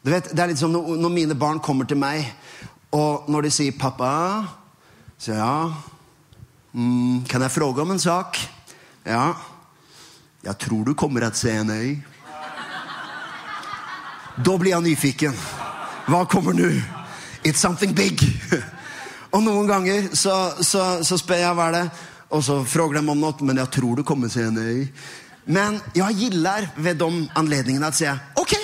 Du 0.02 0.10
vet, 0.10 0.30
Det 0.34 0.42
er 0.42 0.48
litt 0.52 0.58
som 0.58 0.72
når, 0.72 1.08
mine 1.10 1.34
barn 1.34 1.60
kommer 1.60 1.84
til 1.84 1.98
meg, 1.98 2.26
og 2.92 3.28
når 3.28 3.42
de 3.42 3.50
sier 3.50 3.72
'pappa', 3.72 4.46
så 5.18 5.32
ja 5.32 5.72
mm, 6.72 7.24
'Kan 7.24 7.42
jeg 7.42 7.50
fråge 7.50 7.82
om 7.82 7.90
en 7.90 7.98
sak?' 7.98 8.38
'Ja.' 9.06 9.34
'Jeg 10.44 10.58
tror 10.58 10.84
du 10.84 10.94
kommer 10.94 11.20
å 11.20 11.34
se 11.34 11.50
en 11.50 11.70
øy.' 11.70 12.02
Da 14.44 14.56
blir 14.58 14.70
jeg 14.70 14.82
nyfiken. 14.82 15.34
Hva 16.06 16.24
kommer 16.24 16.52
nå? 16.52 16.82
It's 17.42 17.56
something 17.56 17.94
big. 17.94 18.20
Og 19.32 19.42
noen 19.42 19.66
ganger 19.66 20.14
så, 20.14 20.52
så, 20.60 21.02
så 21.02 21.16
spør 21.16 21.36
jeg 21.36 21.54
hva 21.54 21.68
er 21.68 21.72
det 21.72 21.90
og 22.28 22.44
så 22.44 22.64
frågar 22.64 23.00
de 23.00 23.08
om 23.08 23.20
noe, 23.20 23.34
men 23.40 23.60
jeg 23.62 23.70
tror 23.70 23.96
du 23.96 24.04
kommer 24.06 24.30
å 24.30 24.32
si 24.32 24.42
nei. 24.50 24.88
Men 25.46 25.78
jeg 25.94 26.18
gillar 26.18 26.66
ved 26.74 26.98
de 26.98 27.10
anledningene 27.38 27.86
at 27.86 27.98
sier 27.98 28.18
ok, 28.34 28.54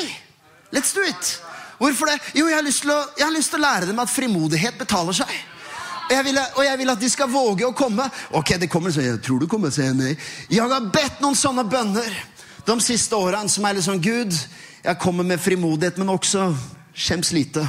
let's 0.73 0.95
do 0.97 1.05
it. 1.07 1.39
Hvorfor 1.79 2.07
det? 2.07 2.19
Jo, 2.39 2.47
jeg 2.47 2.57
har 2.57 2.65
lyst 2.65 2.85
til 2.85 2.93
å, 2.95 3.01
lyst 3.35 3.51
til 3.51 3.59
å 3.59 3.65
lære 3.65 3.89
dem 3.91 3.99
at 3.99 4.11
frimodighet 4.11 4.79
betaler 4.79 5.17
seg. 5.17 5.33
Og 6.03 6.13
jeg, 6.15 6.25
vil, 6.27 6.39
og 6.39 6.65
jeg, 6.67 6.79
vil, 6.79 6.91
at 6.93 7.01
de 7.01 7.09
skal 7.11 7.31
våge 7.31 7.67
å 7.67 7.75
komme. 7.77 8.05
Ok, 8.37 8.55
det 8.61 8.69
kommer, 8.71 8.93
så 8.93 9.03
jeg 9.05 9.21
tror 9.25 9.41
du 9.41 9.49
kommer 9.51 9.73
sier 9.73 9.95
nei. 9.97 10.13
Jeg 10.51 10.61
har 10.61 10.91
bedt 10.93 11.23
noen 11.25 11.39
sånne 11.39 11.65
bønner 11.65 12.11
de 12.67 12.77
siste 12.85 13.17
årene 13.17 13.51
som 13.51 13.65
er 13.67 13.81
sånn 13.83 14.03
Gud, 14.03 14.37
jeg 14.83 14.99
kommer 15.03 15.27
med 15.27 15.41
frimodighet, 15.43 15.99
men 15.99 16.13
også 16.13 16.51
skjems 16.95 17.33
lite. 17.35 17.65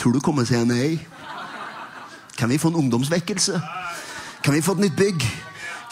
Tror 0.00 0.16
du 0.16 0.20
kommer 0.24 0.48
sier 0.48 0.66
nei? 0.68 0.96
Kan 2.36 2.50
vi 2.50 2.58
få 2.58 2.72
en 2.72 2.80
ungdomsvekkelse? 2.82 3.60
Kan 4.42 4.56
vi 4.56 4.64
få 4.64 4.74
et 4.76 4.86
nytt 4.88 4.98
bygg? 4.98 5.26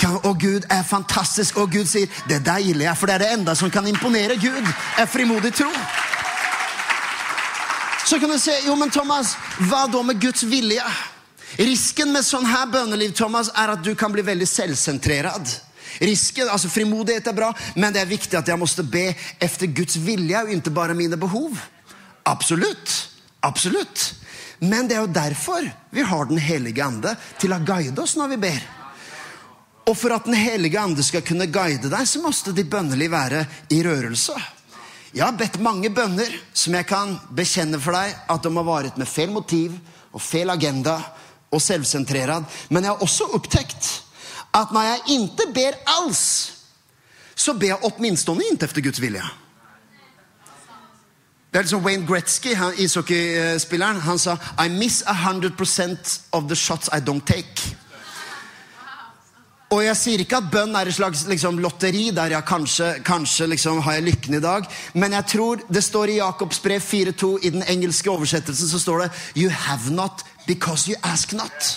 Kan, 0.00 0.16
og 0.24 0.38
Gud 0.40 0.64
er 0.72 0.82
fantastisk, 0.86 1.58
og 1.60 1.72
Gud 1.74 1.88
sier 1.88 2.08
det 2.28 2.40
deilige 2.46 2.88
er, 2.88 2.96
for 2.96 3.10
det 3.10 3.18
er 3.18 3.24
det 3.24 3.32
enda 3.34 3.54
som 3.58 3.70
kan 3.70 3.86
imponere 3.86 4.38
Gud. 4.40 4.68
er 4.96 5.06
frimodig 5.06 5.52
tro. 5.54 5.68
Så 8.06 8.18
kan 8.18 8.30
du 8.30 8.38
si 8.40 8.54
jo, 8.66 8.74
men 8.76 8.90
Thomas, 8.90 9.36
hva 9.68 9.84
da 9.86 10.00
med 10.02 10.20
Guds 10.22 10.42
vilje? 10.48 10.82
Risken 11.60 12.14
med 12.14 12.24
sånn 12.24 12.46
her 12.48 12.64
bønneliv 12.72 13.12
Thomas, 13.14 13.50
er 13.54 13.74
at 13.74 13.84
du 13.84 13.92
kan 13.94 14.12
bli 14.12 14.24
veldig 14.24 14.48
selvsentrert. 14.48 15.52
Risken, 16.00 16.48
altså 16.48 16.70
Frimodighet 16.72 17.28
er 17.28 17.36
bra, 17.36 17.50
men 17.76 17.92
det 17.92 18.00
er 18.00 18.10
viktig 18.10 18.38
at 18.38 18.48
jeg 18.48 18.58
måtte 18.58 18.86
be 18.86 19.10
efter 19.42 19.68
Guds 19.74 19.98
vilje 20.00 20.40
og 20.40 20.52
ikke 20.54 20.72
bare 20.74 20.96
mine 20.96 21.18
behov. 21.20 21.58
Absolutt. 22.24 22.96
Absolutt. 23.44 24.14
Men 24.60 24.88
det 24.88 24.96
er 24.96 25.04
jo 25.04 25.14
derfor 25.14 25.64
vi 25.90 26.02
har 26.04 26.26
Den 26.28 26.38
hellige 26.38 26.84
ande 26.84 27.14
til 27.40 27.52
å 27.52 27.62
guide 27.64 27.98
oss 28.02 28.16
når 28.16 28.34
vi 28.34 28.44
ber. 28.48 28.79
Og 29.88 29.96
for 29.96 30.12
at 30.14 30.24
Den 30.24 30.34
hellige 30.34 30.78
ande 30.80 31.02
skal 31.02 31.24
kunne 31.26 31.48
guide 31.50 31.90
deg, 31.90 32.06
så 32.06 32.20
måtte 32.22 32.54
ditt 32.54 32.70
bønnelige 32.70 33.10
være 33.10 33.44
i 33.70 33.80
rørelse. 33.84 34.36
Jeg 35.14 35.24
har 35.24 35.34
bedt 35.34 35.58
mange 35.62 35.90
bønner 35.90 36.30
som 36.54 36.74
jeg 36.76 36.86
kan 36.86 37.16
bekjenne 37.34 37.80
for 37.82 37.96
deg 37.98 38.14
at 38.30 38.44
de 38.44 38.52
har 38.54 38.66
vært 38.68 39.00
med 39.00 39.10
feil 39.10 39.32
motiv 39.34 39.74
og 40.12 40.22
feil 40.22 40.52
agenda 40.52 41.00
og 41.50 41.62
selvsentrerad. 41.62 42.46
Men 42.70 42.86
jeg 42.86 42.94
har 42.94 43.02
også 43.02 43.26
opptekt 43.34 43.88
at 44.54 44.70
når 44.74 44.86
jeg 44.86 45.18
ikke 45.18 45.48
ber 45.54 45.78
alls, 45.98 46.22
så 47.34 47.54
ber 47.54 47.72
jeg 47.72 47.84
åtminstone 47.90 48.46
ikke 48.52 48.68
etter 48.68 48.86
Guds 48.86 49.02
vilje. 49.02 49.24
Det 51.50 51.58
er 51.58 51.66
liksom 51.66 51.82
Wayne 51.82 52.06
Gretzky, 52.06 52.52
ishockeyspilleren, 52.78 54.00
han 54.00 54.18
sa 54.18 54.36
I 54.62 54.68
miss 54.68 55.02
100% 55.02 56.20
of 56.32 56.46
the 56.46 56.54
shots 56.54 56.88
I 56.92 57.00
don't 57.00 57.26
take. 57.26 57.74
Og 59.70 59.85
jeg 59.85 59.94
sier 59.94 60.22
ikke 60.24 60.40
at 60.40 60.48
bønn 60.50 60.72
er 60.74 60.88
et 60.90 60.96
slags 60.96 61.20
liksom, 61.30 61.61
lotteri 61.62 62.09
der 62.14 62.33
jeg 62.35 62.46
kanskje, 62.48 62.88
kanskje 63.06 63.46
liksom, 63.52 63.78
har 63.87 64.00
jeg 64.00 64.09
lykken 64.09 64.35
i 64.35 64.42
dag. 64.42 64.66
Men 64.98 65.14
jeg 65.14 65.28
tror 65.30 65.62
det 65.70 65.83
står 65.87 66.11
i 66.11 66.16
Jakobs 66.18 66.59
brev 66.64 66.83
4.2 66.83 67.37
i 67.46 67.52
den 67.54 67.62
engelske 67.62 68.11
oversettelsen 68.11 68.72
så 68.72 68.80
står 68.83 69.04
det 69.04 69.11
You 69.38 69.52
have 69.54 69.94
not 69.94 70.24
because 70.48 70.90
you 70.90 70.98
ask 71.06 71.37
not. 71.38 71.70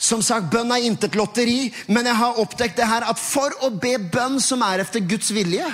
Som 0.00 0.24
sagt, 0.24 0.48
Bønn 0.52 0.72
er 0.72 0.88
intet 0.88 1.14
lotteri, 1.16 1.68
men 1.92 2.08
jeg 2.08 2.16
har 2.16 2.40
oppdekt 2.40 2.80
det 2.80 2.88
her 2.88 3.04
at 3.12 3.20
for 3.20 3.52
å 3.64 3.70
be 3.70 3.98
bønn 4.00 4.40
som 4.40 4.64
er 4.64 4.82
etter 4.84 5.04
Guds 5.04 5.30
vilje, 5.36 5.68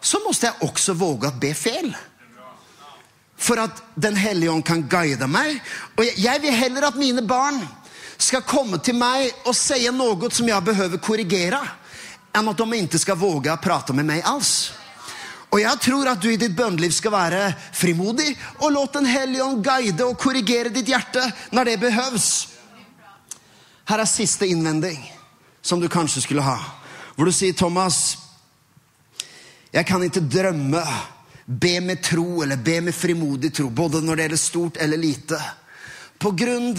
så 0.00 0.20
måtte 0.24 0.50
jeg 0.50 0.68
også 0.68 0.94
våge 0.96 1.32
å 1.32 1.40
be 1.40 1.54
feil. 1.56 1.90
For 3.38 3.64
at 3.64 3.80
Den 3.96 4.16
hellige 4.16 4.52
ånd 4.52 4.64
kan 4.66 4.84
guide 4.90 5.26
meg. 5.30 5.56
Og 5.96 6.20
jeg 6.20 6.42
vil 6.42 6.54
heller 6.54 6.88
at 6.88 7.00
mine 7.00 7.24
barn 7.24 7.64
skal 8.18 8.42
komme 8.46 8.80
til 8.82 8.98
meg 8.98 9.30
og 9.46 9.54
si 9.56 9.84
noe 9.94 10.30
som 10.34 10.48
jeg 10.48 10.66
behøver 10.66 11.00
korrigere, 11.02 11.60
enn 12.34 12.50
at 12.50 12.58
de 12.58 12.82
ikke 12.82 13.00
skal 13.00 13.18
våge 13.18 13.52
å 13.52 13.62
prate 13.62 13.94
med 13.96 14.08
meg 14.08 14.26
alls. 14.26 14.72
Og 15.48 15.62
jeg 15.62 15.80
tror 15.80 16.10
at 16.10 16.20
du 16.20 16.28
i 16.28 16.36
ditt 16.36 16.52
bønneliv 16.56 16.92
skal 16.92 17.14
være 17.14 17.42
frimodig 17.72 18.34
og 18.58 18.72
låt 18.74 18.98
Den 18.98 19.06
hellige 19.08 19.44
ånd 19.46 19.62
guide 19.64 20.04
og 20.04 20.18
korrigere 20.20 20.68
ditt 20.68 20.90
hjerte 20.90 21.22
når 21.56 21.70
det 21.70 21.80
behøves. 21.80 22.26
Her 23.88 24.02
er 24.04 24.10
siste 24.10 24.44
innvending 24.44 25.00
som 25.62 25.80
du 25.80 25.88
kanskje 25.88 26.26
skulle 26.26 26.44
ha. 26.44 26.58
Hvor 27.16 27.24
du 27.24 27.32
sier, 27.32 27.56
Thomas 27.56 28.18
jeg 29.72 29.84
kan 29.88 30.02
ikke 30.04 30.24
drømme, 30.24 30.82
be 31.46 31.78
med 31.80 32.02
tro 32.04 32.42
eller 32.44 32.60
be 32.60 32.78
med 32.84 32.96
frimodig 32.96 33.52
tro, 33.56 33.68
både 33.68 34.00
når 34.04 34.16
det 34.16 34.24
gjelder 34.24 34.40
stort 34.40 34.80
eller 34.84 35.00
lite. 35.00 35.38
På 36.20 36.32
grunn 36.36 36.74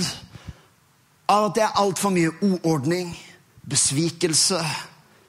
av 1.30 1.50
at 1.50 1.58
det 1.58 1.63
er 1.65 1.78
altfor 1.78 2.13
mye 2.13 2.32
uordning, 2.42 3.12
besvikelse, 3.70 4.60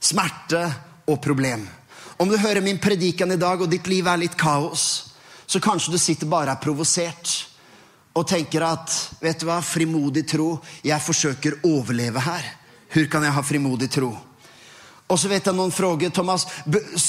smerte 0.00 0.62
og 1.10 1.20
problem. 1.22 1.66
Om 2.20 2.28
du 2.28 2.38
hører 2.40 2.64
min 2.64 2.80
predikan 2.80 3.32
i 3.32 3.40
dag, 3.40 3.60
og 3.60 3.70
ditt 3.70 3.88
liv 3.88 4.08
er 4.08 4.20
litt 4.20 4.36
kaos, 4.40 4.86
så 5.46 5.60
kanskje 5.60 5.92
du 5.92 5.98
sitter 6.00 6.28
bare 6.30 6.54
er 6.54 6.62
provosert 6.62 7.32
og 8.16 8.26
tenker 8.28 8.64
at 8.66 8.94
vet 9.22 9.40
du 9.40 9.46
hva, 9.48 9.60
frimodig 9.62 10.24
tro, 10.28 10.54
jeg 10.82 11.04
forsøker 11.04 11.60
å 11.60 11.76
overleve 11.78 12.22
her. 12.24 12.48
Hvor 12.90 13.06
kan 13.12 13.24
jeg 13.24 13.36
ha 13.36 13.42
frimodig 13.46 13.90
tro? 13.92 14.10
Og 15.10 15.18
så 15.18 15.28
vet 15.30 15.46
jeg 15.46 15.56
noen 15.58 15.72
frågor. 15.74 16.12
Thomas, 16.14 16.44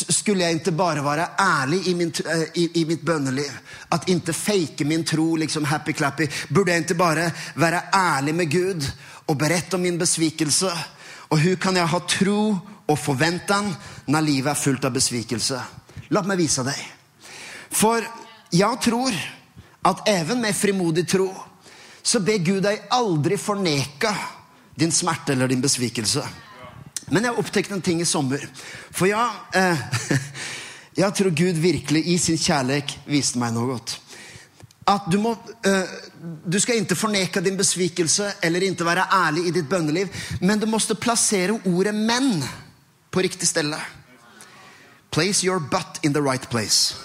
skulle 0.09 0.45
jeg 0.47 0.59
ikke 0.59 0.73
bare 0.73 1.03
være 1.05 1.27
ærlig 1.39 1.83
i, 1.91 1.93
min, 1.97 2.09
eh, 2.25 2.47
i, 2.57 2.63
i 2.81 2.85
mitt 2.89 3.03
bønneliv? 3.05 3.51
At 3.93 4.09
ikke 4.09 4.33
fake 4.33 4.87
min 4.89 5.05
tro, 5.05 5.35
liksom 5.37 5.67
happy-clappy? 5.69 6.27
Burde 6.49 6.73
jeg 6.73 6.87
ikke 6.87 6.97
bare 6.97 7.29
være 7.55 7.83
ærlig 7.93 8.35
med 8.35 8.51
Gud 8.51 8.87
og 9.27 9.37
berette 9.37 9.77
om 9.77 9.85
min 9.85 9.99
besvikelse? 10.01 10.71
Og 11.29 11.37
hvordan 11.37 11.61
kan 11.61 11.77
jeg 11.77 11.93
ha 11.93 11.99
tro 12.09 12.41
og 12.87 12.99
forventning 12.99 13.69
når 14.07 14.25
livet 14.25 14.51
er 14.51 14.63
fullt 14.63 14.89
av 14.89 14.97
besvikelse? 14.97 15.61
La 16.11 16.25
meg 16.25 16.41
vise 16.41 16.65
deg. 16.65 16.81
For 17.71 18.03
jeg 18.51 18.83
tror 18.83 19.15
at 19.87 20.07
even 20.09 20.41
med 20.41 20.57
frimodig 20.57 21.05
tro 21.07 21.29
så 22.03 22.19
ber 22.25 22.41
Gud 22.41 22.63
deg 22.65 22.87
aldri 22.91 23.37
forneke 23.37 24.11
din 24.75 24.91
smerte 24.91 25.35
eller 25.35 25.47
din 25.47 25.61
besvikelse. 25.61 26.25
Men 27.11 27.27
jeg 27.27 27.37
opptekte 27.37 27.75
en 27.75 27.83
ting 27.83 28.01
i 28.01 28.07
sommer. 28.07 28.43
For 28.95 29.09
ja, 29.09 29.25
eh, 29.55 29.81
jeg 31.01 31.17
tror 31.17 31.35
Gud 31.35 31.59
virkelig 31.59 32.05
i 32.07 32.17
sin 32.21 32.39
kjærlighet 32.39 32.95
viste 33.11 33.41
meg 33.41 33.53
noe 33.55 33.73
godt. 33.73 33.97
At 34.89 35.05
du 35.11 35.19
må 35.21 35.35
eh, 35.67 35.91
Du 36.21 36.57
skal 36.59 36.79
ikke 36.81 36.97
forneke 36.97 37.43
din 37.43 37.57
besvikelse 37.57 38.31
eller 38.43 38.63
ikke 38.65 38.85
være 38.85 39.07
ærlig 39.13 39.47
i 39.47 39.53
ditt 39.55 39.69
bønneliv, 39.69 40.09
men 40.41 40.59
du 40.59 40.67
måtte 40.69 40.95
plassere 40.95 41.59
ordet 41.65 41.93
'menn' 41.95 42.43
på 43.11 43.19
riktig 43.19 43.47
sted. 43.47 43.73
Place 45.11 45.43
your 45.43 45.59
butt 45.59 45.99
in 46.03 46.13
the 46.13 46.21
right 46.21 46.49
place. 46.49 46.95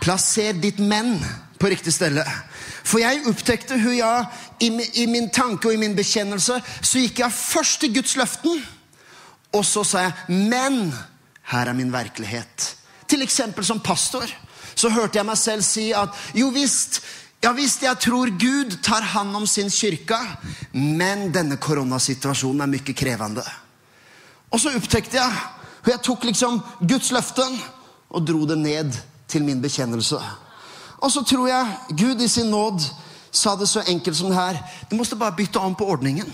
Plasser 0.00 0.52
ditt 0.52 0.78
men 0.78 1.24
på 1.58 1.66
riktig 1.66 1.92
sted. 1.92 2.18
For 2.84 3.00
jeg 3.00 3.22
opptekte 3.26 3.78
hun 3.80 3.96
jeg 3.96 4.26
i, 4.60 4.68
i 5.02 5.06
min 5.06 5.30
tanke 5.30 5.68
og 5.68 5.74
i 5.74 5.80
min 5.80 5.96
bekjennelse 5.96 6.58
så 6.82 6.98
gikk 7.00 7.22
jeg 7.22 7.32
først 7.32 7.80
til 7.80 7.94
Guds 7.94 8.16
løften, 8.16 8.60
og 9.54 9.64
så 9.66 9.84
sa 9.86 10.06
jeg 10.06 10.40
men 10.50 10.88
her 11.50 11.68
er 11.68 11.76
min 11.76 11.92
virkelighet. 11.92 12.70
Til 13.08 13.22
eksempel 13.22 13.64
som 13.66 13.82
pastor 13.84 14.28
så 14.74 14.90
hørte 14.90 15.20
jeg 15.20 15.28
meg 15.28 15.38
selv 15.38 15.64
si 15.66 15.90
at 15.94 16.14
jo 16.34 16.48
visst, 16.54 17.00
ja 17.44 17.52
visst 17.54 17.84
jeg 17.84 18.00
tror 18.02 18.32
Gud 18.40 18.78
tar 18.82 19.04
hand 19.14 19.36
om 19.36 19.46
sin 19.46 19.70
kyrka, 19.70 20.18
men 20.72 21.28
denne 21.34 21.60
koronasituasjonen 21.60 22.64
er 22.64 22.72
mye 22.72 22.96
krevende. 22.96 23.44
Og 24.50 24.60
så 24.60 24.72
opptekte 24.74 25.18
jeg, 25.18 25.42
og 25.84 25.90
jeg 25.92 26.02
tok 26.06 26.24
liksom 26.24 26.60
Guds 26.80 27.12
løften 27.12 27.58
og 28.14 28.26
dro 28.26 28.46
det 28.48 28.58
ned 28.58 28.96
til 29.28 29.44
min 29.44 29.62
bekjennelse. 29.62 30.18
Og 31.04 31.12
så 31.12 31.22
tror 31.26 31.48
jeg 31.50 31.98
Gud 31.98 32.22
i 32.22 32.28
sin 32.30 32.50
nåd 32.50 32.80
sa 33.34 33.56
det 33.58 33.68
så 33.68 33.82
enkelt 33.86 34.16
som 34.16 34.30
det 34.30 34.38
her. 34.38 34.58
Du 34.90 34.96
måtte 34.96 35.18
bare 35.18 35.36
bytte 35.36 35.58
om 35.58 35.74
på 35.74 35.86
ordningen. 35.90 36.30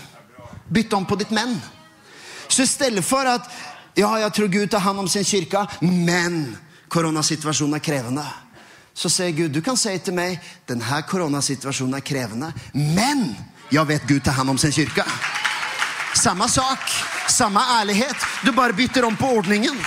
Bytte 0.71 0.95
om 0.95 1.05
på 1.05 1.17
ditt 1.19 1.33
menn. 1.33 1.57
Så 2.51 2.63
i 2.63 2.67
stedet 2.67 3.03
for 3.05 3.27
at 3.27 3.47
ja, 3.95 4.09
jeg 4.19 4.33
tror 4.33 4.47
Gud 4.47 4.67
tar 4.71 4.83
hand 4.83 4.99
om 4.99 5.07
sin 5.07 5.23
kyrka, 5.23 5.65
men 5.81 6.57
koronasituasjonen 6.91 7.77
er 7.79 7.83
krevende. 7.83 8.25
Så 8.93 9.09
sier 9.09 9.31
Gud, 9.35 9.53
du 9.55 9.61
kan 9.63 9.79
si 9.79 9.93
til 10.03 10.15
meg, 10.15 10.39
denne 10.67 11.01
koronasituasjonen 11.07 11.95
er 11.99 12.03
krevende, 12.03 12.51
men 12.73 13.29
jeg 13.71 13.87
vet 13.87 14.07
Gud 14.07 14.19
tar 14.23 14.35
hand 14.41 14.51
om 14.51 14.59
sin 14.59 14.75
kyrka. 14.75 15.05
Samme 16.19 16.49
sak, 16.51 16.91
samme 17.31 17.63
ærlighet. 17.79 18.27
Du 18.43 18.51
bare 18.51 18.75
bytter 18.75 19.07
om 19.07 19.15
på 19.15 19.31
ordningen. 19.39 19.77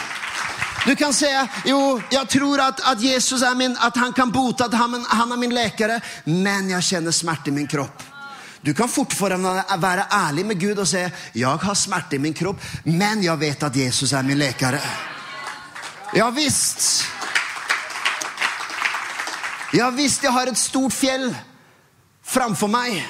Du 0.87 0.97
kan 0.97 1.13
si 1.17 1.29
jo, 1.69 2.01
jeg 2.13 2.29
tror 2.29 2.61
at, 2.61 2.81
at 2.93 3.05
Jesus 3.05 3.45
min, 3.57 3.77
at 3.77 3.97
han 3.97 4.13
kan 4.13 4.33
bote, 4.33 4.65
at 4.65 4.75
han, 4.75 5.05
han 5.09 5.33
er 5.33 5.41
min 5.41 5.53
lekere, 5.53 6.01
men 6.25 6.73
jeg 6.73 6.89
kjenner 6.89 7.13
smerte 7.13 7.53
i 7.53 7.57
min 7.57 7.69
kropp. 7.69 8.14
Du 8.65 8.73
kan 8.75 8.89
fort 8.89 9.13
være 9.21 10.07
ærlig 10.13 10.47
med 10.47 10.61
Gud 10.61 10.79
og 10.79 10.89
si 10.89 11.03
jeg 11.35 11.59
har 11.63 11.75
smerte 11.75 12.17
i 12.17 12.19
min 12.19 12.35
kropp, 12.35 12.63
men 12.85 13.25
jeg 13.25 13.41
vet 13.41 13.63
at 13.63 13.77
Jesus 13.77 14.13
er 14.13 14.23
min 14.23 14.39
lekare'. 14.39 14.81
Ja 16.15 16.31
visst. 16.31 17.05
Ja 19.75 19.91
visst, 19.91 20.23
jeg 20.23 20.33
har 20.33 20.47
et 20.47 20.59
stort 20.59 20.93
fjell 20.93 21.35
framfor 22.23 22.71
meg. 22.71 23.05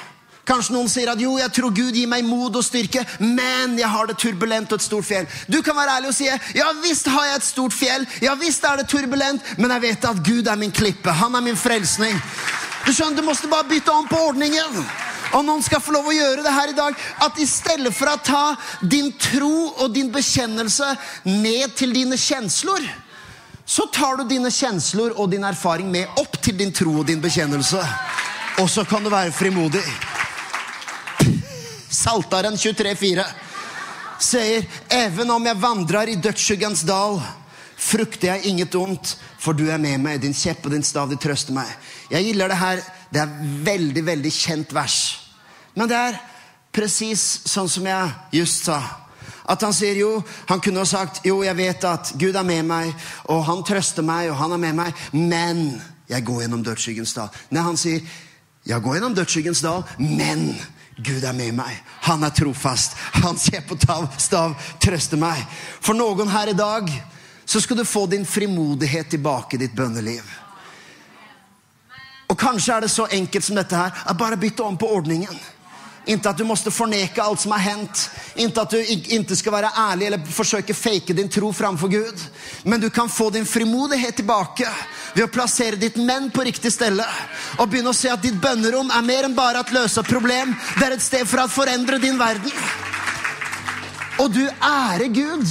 Kanskje 0.45 0.73
noen 0.73 0.89
sier 0.89 1.09
at 1.09 1.21
jo, 1.21 1.37
jeg 1.37 1.51
tror 1.53 1.71
Gud 1.73 1.95
gir 1.95 2.07
meg 2.07 2.25
mod 2.25 2.55
og 2.55 2.63
styrke, 2.63 3.05
men 3.19 3.79
jeg 3.79 3.89
har 3.89 4.05
det 4.05 4.17
turbulent 4.17 4.71
og 4.71 4.77
et 4.77 4.85
stort 4.85 5.05
fjell. 5.05 5.27
Du 5.47 5.61
kan 5.61 5.75
være 5.75 5.95
ærlig 5.97 6.11
og 6.11 6.17
si 6.17 6.27
ja 6.27 6.67
visst 6.83 7.07
har 7.07 7.25
jeg 7.25 7.35
et 7.35 7.47
stort 7.47 7.73
fjell, 7.73 8.05
ja 8.21 8.35
visst 8.35 8.63
er 8.63 8.77
det 8.77 8.89
turbulent, 8.89 9.41
men 9.57 9.71
jeg 9.71 9.81
vet 9.81 10.05
at 10.05 10.21
Gud 10.25 10.47
er 10.47 10.55
min 10.55 10.71
klippe, 10.71 11.11
han 11.11 11.35
er 11.35 11.41
min 11.41 11.57
frelsning. 11.57 12.21
Du 12.85 12.93
skjønner, 12.93 13.21
du 13.21 13.25
måtte 13.25 13.49
bare 13.49 13.69
bytte 13.69 13.91
om 13.91 14.07
på 14.07 14.19
ordningen. 14.27 14.85
Og 15.35 15.43
noen 15.43 15.63
skal 15.63 15.83
få 15.83 15.91
lov 15.95 16.07
å 16.07 16.15
gjøre 16.15 16.43
det 16.45 16.53
her 16.55 16.71
i 16.71 16.77
dag, 16.77 16.95
at 17.25 17.39
i 17.43 17.47
stedet 17.49 17.91
for 17.95 18.07
å 18.07 18.19
ta 18.23 18.43
din 18.81 19.11
tro 19.19 19.73
og 19.83 19.89
din 19.93 20.11
bekjennelse 20.13 20.93
ned 21.27 21.75
til 21.75 21.91
dine 21.95 22.15
kjensler, 22.19 22.85
så 23.65 23.87
tar 23.91 24.21
du 24.21 24.29
dine 24.29 24.51
kjensler 24.53 25.15
og 25.19 25.31
din 25.33 25.43
erfaring 25.43 25.89
med 25.91 26.19
opp 26.21 26.37
til 26.39 26.55
din 26.57 26.71
tro 26.73 26.99
og 27.01 27.07
din 27.09 27.21
bekjennelse. 27.21 27.81
Og 28.61 28.69
så 28.71 28.85
kan 28.87 29.03
du 29.03 29.09
være 29.11 29.33
frimodig. 29.35 29.83
Saltaren 31.91 32.55
23,4 32.59 33.25
sier 34.21 34.63
Even 34.93 35.33
om 35.33 35.47
jeg 35.47 35.59
vandrer 35.59 36.13
i 36.13 36.19
dødsskyggens 36.21 36.85
dal, 36.87 37.19
frukter 37.75 38.31
jeg 38.31 38.53
inget 38.53 38.77
ondt, 38.79 39.17
for 39.41 39.57
du 39.57 39.65
er 39.67 39.81
med 39.81 39.99
meg. 39.99 40.21
Din 40.23 40.35
kjepp 40.37 40.69
og 40.69 40.75
din 40.77 40.85
stav, 40.85 41.09
de 41.11 41.19
trøster 41.19 41.55
meg. 41.55 41.67
Jeg 42.13 42.29
gilder 42.29 42.53
det 42.53 42.61
her. 42.61 42.87
Det 43.11 43.21
er 43.25 43.37
veldig, 43.67 44.05
veldig 44.13 44.33
kjent 44.33 44.73
vers. 44.75 45.24
Men 45.75 45.91
det 45.91 45.97
er 45.99 46.21
presis 46.75 47.23
sånn 47.47 47.69
som 47.71 47.87
jeg 47.87 48.39
just 48.41 48.67
sa. 48.67 48.79
At 49.45 49.61
han 49.61 49.73
sier 49.77 49.97
jo, 49.99 50.11
han 50.49 50.61
kunne 50.63 50.81
ha 50.81 50.89
sagt 50.89 51.25
jo, 51.27 51.43
jeg 51.45 51.57
vet 51.57 51.83
at 51.85 52.13
Gud 52.17 52.35
er 52.35 52.47
med 52.47 52.65
meg, 52.65 52.93
og 53.29 53.43
han 53.45 53.61
trøster 53.67 54.05
meg, 54.05 54.31
og 54.31 54.39
han 54.39 54.55
er 54.55 54.61
med 54.63 54.79
meg, 54.79 55.03
men 55.13 55.67
jeg 56.09 56.25
går 56.25 56.45
gjennom 56.45 56.63
dødsskyggens 56.65 57.13
dal. 57.17 57.35
Nei, 57.53 57.65
han 57.65 57.77
sier 57.79 58.01
jeg 58.65 58.81
går 58.81 58.97
gjennom 58.97 59.13
dødsskyggens 59.13 59.61
dal, 59.61 59.83
men 60.01 60.47
Gud 60.97 61.21
er 61.27 61.35
med 61.37 61.53
meg. 61.53 61.75
Han 62.07 62.23
er 62.25 62.33
trofast. 62.33 62.95
Han 63.21 63.37
ser 63.37 63.61
på 63.67 63.77
tav, 63.77 64.07
stav 64.17 64.55
trøster 64.81 65.19
meg. 65.21 65.43
For 65.83 65.97
noen 65.97 66.31
her 66.33 66.49
i 66.49 66.57
dag 66.57 66.89
så 67.45 67.61
skal 67.61 67.77
du 67.77 67.85
få 67.85 68.07
din 68.09 68.25
frimodighet 68.25 69.11
tilbake 69.13 69.57
i 69.57 69.61
ditt 69.61 69.75
bønneliv. 69.77 70.25
Og 72.25 72.39
kanskje 72.41 72.73
er 72.73 72.85
det 72.85 72.89
så 72.89 73.05
enkelt 73.13 73.45
som 73.45 73.59
dette 73.59 73.77
her, 73.77 73.93
at 73.93 74.17
bare 74.17 74.39
bytte 74.41 74.65
om 74.65 74.77
på 74.81 74.89
ordningen. 74.97 75.37
Inte 76.05 76.29
att 76.29 76.37
du 76.37 76.43
måste 76.43 76.71
förneka 76.71 77.23
allt 77.23 77.39
som 77.39 77.51
har 77.51 77.59
hänt. 77.59 78.09
Inte 78.35 78.61
att 78.61 78.69
du 78.69 78.85
ikke 78.85 79.15
inte 79.15 79.35
ska 79.35 79.51
vara 79.51 79.69
ärlig 79.69 80.07
eller 80.07 80.25
försöka 80.25 80.73
fejka 80.73 81.13
din 81.13 81.29
tro 81.29 81.53
framfor 81.53 81.87
Gud. 81.87 82.15
Men 82.63 82.81
du 82.81 82.89
kan 82.89 83.09
få 83.09 83.29
din 83.29 83.45
frimodighet 83.45 84.15
tillbaka 84.15 84.69
ved 85.13 85.23
å 85.23 85.27
plassere 85.27 85.79
ditt 85.79 85.95
menn 85.95 86.29
på 86.31 86.43
riktig 86.43 86.73
ställe. 86.73 87.05
Og 87.57 87.69
begynne 87.69 87.89
å 87.89 87.97
se 87.97 88.11
at 88.11 88.21
ditt 88.23 88.37
bønnerom 88.41 88.91
er 88.91 89.05
mer 89.07 89.25
enn 89.25 89.37
bare 89.37 89.63
å 89.63 89.73
løse 89.73 90.03
problem. 90.03 90.53
Det 90.79 90.85
er 90.85 90.97
et 90.97 91.05
sted 91.05 91.25
for 91.27 91.41
å 91.41 91.47
forandre 91.49 91.97
din 92.03 92.19
verden. 92.19 92.51
Og 94.19 94.29
du 94.31 94.43
ærer 94.45 95.07
Gud. 95.07 95.47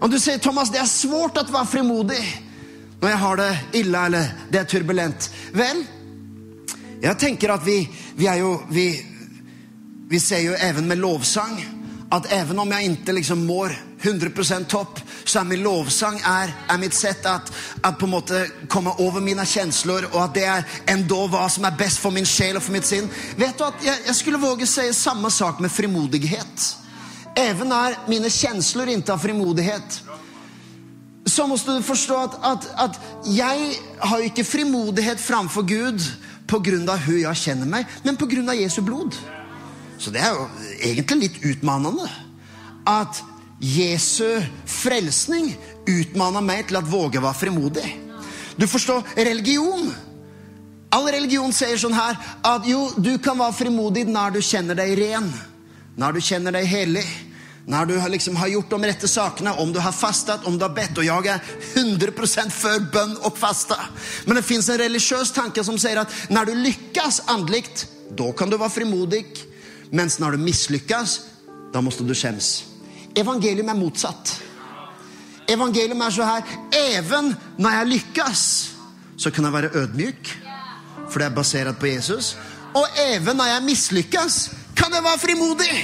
Om 0.00 0.10
du 0.10 0.18
sier, 0.20 0.38
Thomas, 0.38 0.70
det 0.72 0.80
er 0.82 0.90
svårt 0.90 1.38
å 1.40 1.46
være 1.46 1.70
frimodig 1.70 2.24
når 3.00 3.12
jeg 3.12 3.20
har 3.20 3.36
det 3.40 3.50
ille 3.80 4.06
eller 4.08 4.30
det 4.50 4.60
er 4.60 4.68
turbulent. 4.70 5.28
Vel, 5.54 5.82
jeg 7.02 7.18
tenker 7.20 7.52
at 7.52 7.64
vi, 7.64 7.82
vi 8.16 8.28
er 8.28 8.40
jo 8.40 8.56
vi, 8.72 8.88
vi 10.08 10.20
ser 10.20 10.44
jo 10.44 10.54
even 10.62 10.88
med 10.88 10.98
lovsang 10.98 11.58
at 12.14 12.28
even 12.32 12.58
om 12.62 12.70
jeg 12.70 12.90
ikke 12.90 13.12
liksom 13.16 13.40
mår 13.48 13.72
100% 14.02 14.68
topp, 14.70 15.00
så 15.24 15.40
er 15.40 15.48
min 15.48 15.64
lovsang 15.64 16.20
er, 16.20 16.52
er 16.70 16.78
mitt 16.78 16.94
sett 16.94 17.26
at, 17.26 17.50
at 17.82 17.98
på 17.98 18.06
en 18.06 18.12
måte 18.12 18.44
komme 18.70 18.92
over 19.02 19.20
mine 19.24 19.42
kjensler, 19.42 20.06
og 20.12 20.20
at 20.22 20.36
det 20.36 20.44
er 20.46 20.76
endå 20.92 21.24
hva 21.32 21.48
som 21.50 21.66
er 21.66 21.74
best 21.78 21.98
for 21.98 22.14
min 22.14 22.28
sjel 22.28 22.60
og 22.60 22.62
for 22.62 22.76
mitt 22.76 22.86
sinn. 22.86 23.10
Vet 23.40 23.58
du 23.58 23.66
at 23.66 23.82
jeg, 23.82 24.04
jeg 24.06 24.18
skulle 24.20 24.42
våge 24.42 24.68
si 24.70 24.86
samme 24.94 25.32
sak 25.34 25.58
med 25.60 25.74
frimodighet. 25.74 26.68
Even 27.42 27.74
er 27.74 27.98
mine 28.06 28.30
kjensler 28.30 28.94
ikke 28.94 29.16
har 29.16 29.22
frimodighet 29.22 30.02
så 31.26 31.46
må 31.46 31.56
du 31.58 31.82
forstå 31.82 32.16
at, 32.22 32.34
at, 32.44 32.66
at 32.84 33.00
jeg 33.34 33.72
har 33.98 34.18
ikke 34.18 34.44
frimodighet 34.44 35.20
framfor 35.20 35.66
Gud 35.66 36.04
av 36.46 36.62
hvordan 36.62 36.86
jeg 37.10 37.40
kjenner 37.42 37.66
meg, 37.66 37.88
men 38.04 38.14
av 38.48 38.54
Jesu 38.54 38.78
blod. 38.86 39.16
Så 39.98 40.12
det 40.12 40.22
er 40.22 40.36
jo 40.36 40.48
egentlig 40.80 41.26
litt 41.26 41.38
utmanende 41.52 42.08
at 42.86 43.22
Jesu 43.60 44.26
frelsning 44.68 45.54
utmanna 45.88 46.42
meg 46.44 46.68
til 46.68 46.78
at 46.80 46.90
våge 46.90 47.22
var 47.24 47.36
frimodig. 47.36 47.86
Du 48.56 48.66
forstår, 48.68 49.04
religion 49.16 49.92
All 50.94 51.08
religion 51.10 51.50
sier 51.52 51.76
sånn 51.80 51.96
her 51.96 52.14
at 52.46 52.66
jo, 52.68 52.86
du 52.96 53.16
kan 53.20 53.36
være 53.36 53.56
frimodig 53.58 54.06
når 54.08 54.36
du 54.36 54.42
kjenner 54.44 54.78
deg 54.78 54.94
ren, 55.00 55.26
når 55.98 56.16
du 56.16 56.20
kjenner 56.24 56.54
deg 56.54 56.68
hellig, 56.70 57.04
når 57.66 57.88
du 57.90 57.94
liksom 58.12 58.36
har 58.38 58.52
gjort 58.52 58.70
de 58.70 58.78
rette 58.86 59.10
sakene, 59.10 59.52
om 59.58 59.72
du 59.74 59.80
har 59.82 59.92
fastet, 59.92 60.46
om 60.46 60.54
du 60.56 60.62
har 60.62 60.74
bedt. 60.76 61.00
Og 61.02 61.08
jeg 61.08 61.32
er 61.32 61.42
100% 61.74 62.54
for 62.54 62.86
bønn 62.94 63.16
og 63.26 63.34
fasta. 63.36 63.76
Men 64.28 64.38
det 64.38 64.46
fins 64.46 64.70
en 64.70 64.78
religiøs 64.78 65.34
tanke 65.34 65.64
som 65.66 65.78
sier 65.80 65.98
at 66.04 66.14
når 66.30 66.52
du 66.52 66.62
lykkes 66.68 67.24
åndelig, 67.34 67.66
da 68.16 68.30
kan 68.38 68.52
du 68.52 68.56
være 68.56 68.76
frimodig. 68.78 69.24
Mens 69.92 70.18
når 70.18 70.36
du 70.36 70.44
mislykkes, 70.46 71.20
da 71.74 71.80
måtte 71.80 72.06
du 72.06 72.14
skjemmes. 72.14 72.64
Evangelium 73.16 73.68
er 73.68 73.78
motsatt. 73.78 74.34
Evangelium 75.48 76.00
er 76.00 76.10
så 76.10 76.24
her, 76.26 76.56
even 76.74 77.34
når 77.58 77.70
jeg 77.70 77.86
lykkes, 77.86 78.42
så 79.16 79.30
kan 79.30 79.44
jeg 79.44 79.52
være 79.52 79.70
ødmyk, 79.74 80.32
for 81.10 81.18
det 81.18 81.26
er 81.26 81.34
basert 81.34 81.78
på 81.78 81.86
Jesus. 81.86 82.36
Og 82.74 82.86
even 83.14 83.36
når 83.36 83.44
jeg 83.44 83.62
mislykkes, 83.62 84.50
kan 84.76 84.92
jeg 84.94 85.04
være 85.04 85.18
frimodig. 85.18 85.76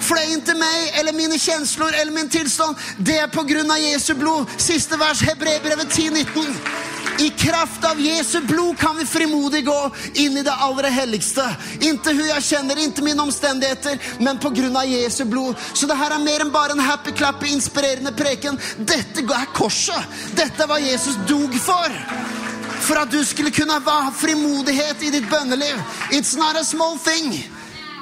For 0.00 0.16
det 0.16 0.24
er 0.24 0.36
ikke 0.36 0.54
meg 0.58 0.98
eller 0.98 1.12
mine 1.12 1.38
kjensler 1.38 1.92
eller 2.00 2.12
min 2.14 2.28
tilstand. 2.32 2.76
Det 3.06 3.18
er 3.20 3.28
på 3.30 3.44
grunn 3.44 3.70
av 3.70 3.82
Jesu 3.82 4.14
blod. 4.18 4.48
Siste 4.58 4.98
vers, 4.98 5.20
Hebrebrevet 5.20 5.92
10,19. 5.92 6.89
I 7.20 7.30
kraft 7.30 7.84
av 7.84 8.00
Jesu 8.00 8.40
blod 8.40 8.78
kan 8.78 8.96
vi 8.96 9.04
frimodig 9.06 9.64
gå 9.66 9.90
inn 10.14 10.38
i 10.38 10.42
det 10.42 10.52
aller 10.52 10.88
helligste. 10.90 11.44
Inntil 11.80 12.16
hun 12.16 12.30
jeg 12.30 12.46
kjenner, 12.46 12.78
inntil 12.80 13.04
mine 13.04 13.20
omstendigheter, 13.22 13.98
men 14.24 14.40
på 14.40 14.48
grunn 14.56 14.76
av 14.76 14.88
Jesu 14.88 15.26
blod. 15.28 15.58
Så 15.74 15.88
det 15.90 15.98
her 16.00 16.14
er 16.16 16.22
mer 16.24 16.44
enn 16.46 16.52
bare 16.54 16.72
en 16.72 16.80
happy 16.80 17.12
clap 17.12 17.44
inspirerende 17.44 18.14
preken. 18.16 18.56
Dette 18.78 19.26
er 19.36 19.52
korset. 19.52 20.16
Dette 20.38 20.64
er 20.64 20.70
hva 20.70 20.80
Jesus 20.80 21.18
dog 21.28 21.52
for. 21.60 21.98
For 22.86 23.02
at 23.02 23.12
du 23.12 23.20
skulle 23.24 23.52
kunne 23.52 23.76
ha 23.84 23.98
frimodighet 24.16 25.04
i 25.04 25.12
ditt 25.12 25.28
bønneliv. 25.28 25.76
It's 26.10 26.36
not 26.40 26.56
a 26.56 26.64
small 26.64 26.96
thing. 26.98 27.36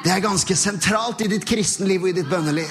Det 0.05 0.15
er 0.15 0.23
ganske 0.23 0.55
sentralt 0.57 1.27
i 1.27 1.33
ditt 1.35 1.49
kristenliv 1.49 2.07
og 2.07 2.13
i 2.13 2.17
ditt 2.21 2.31
bønneliv. 2.31 2.71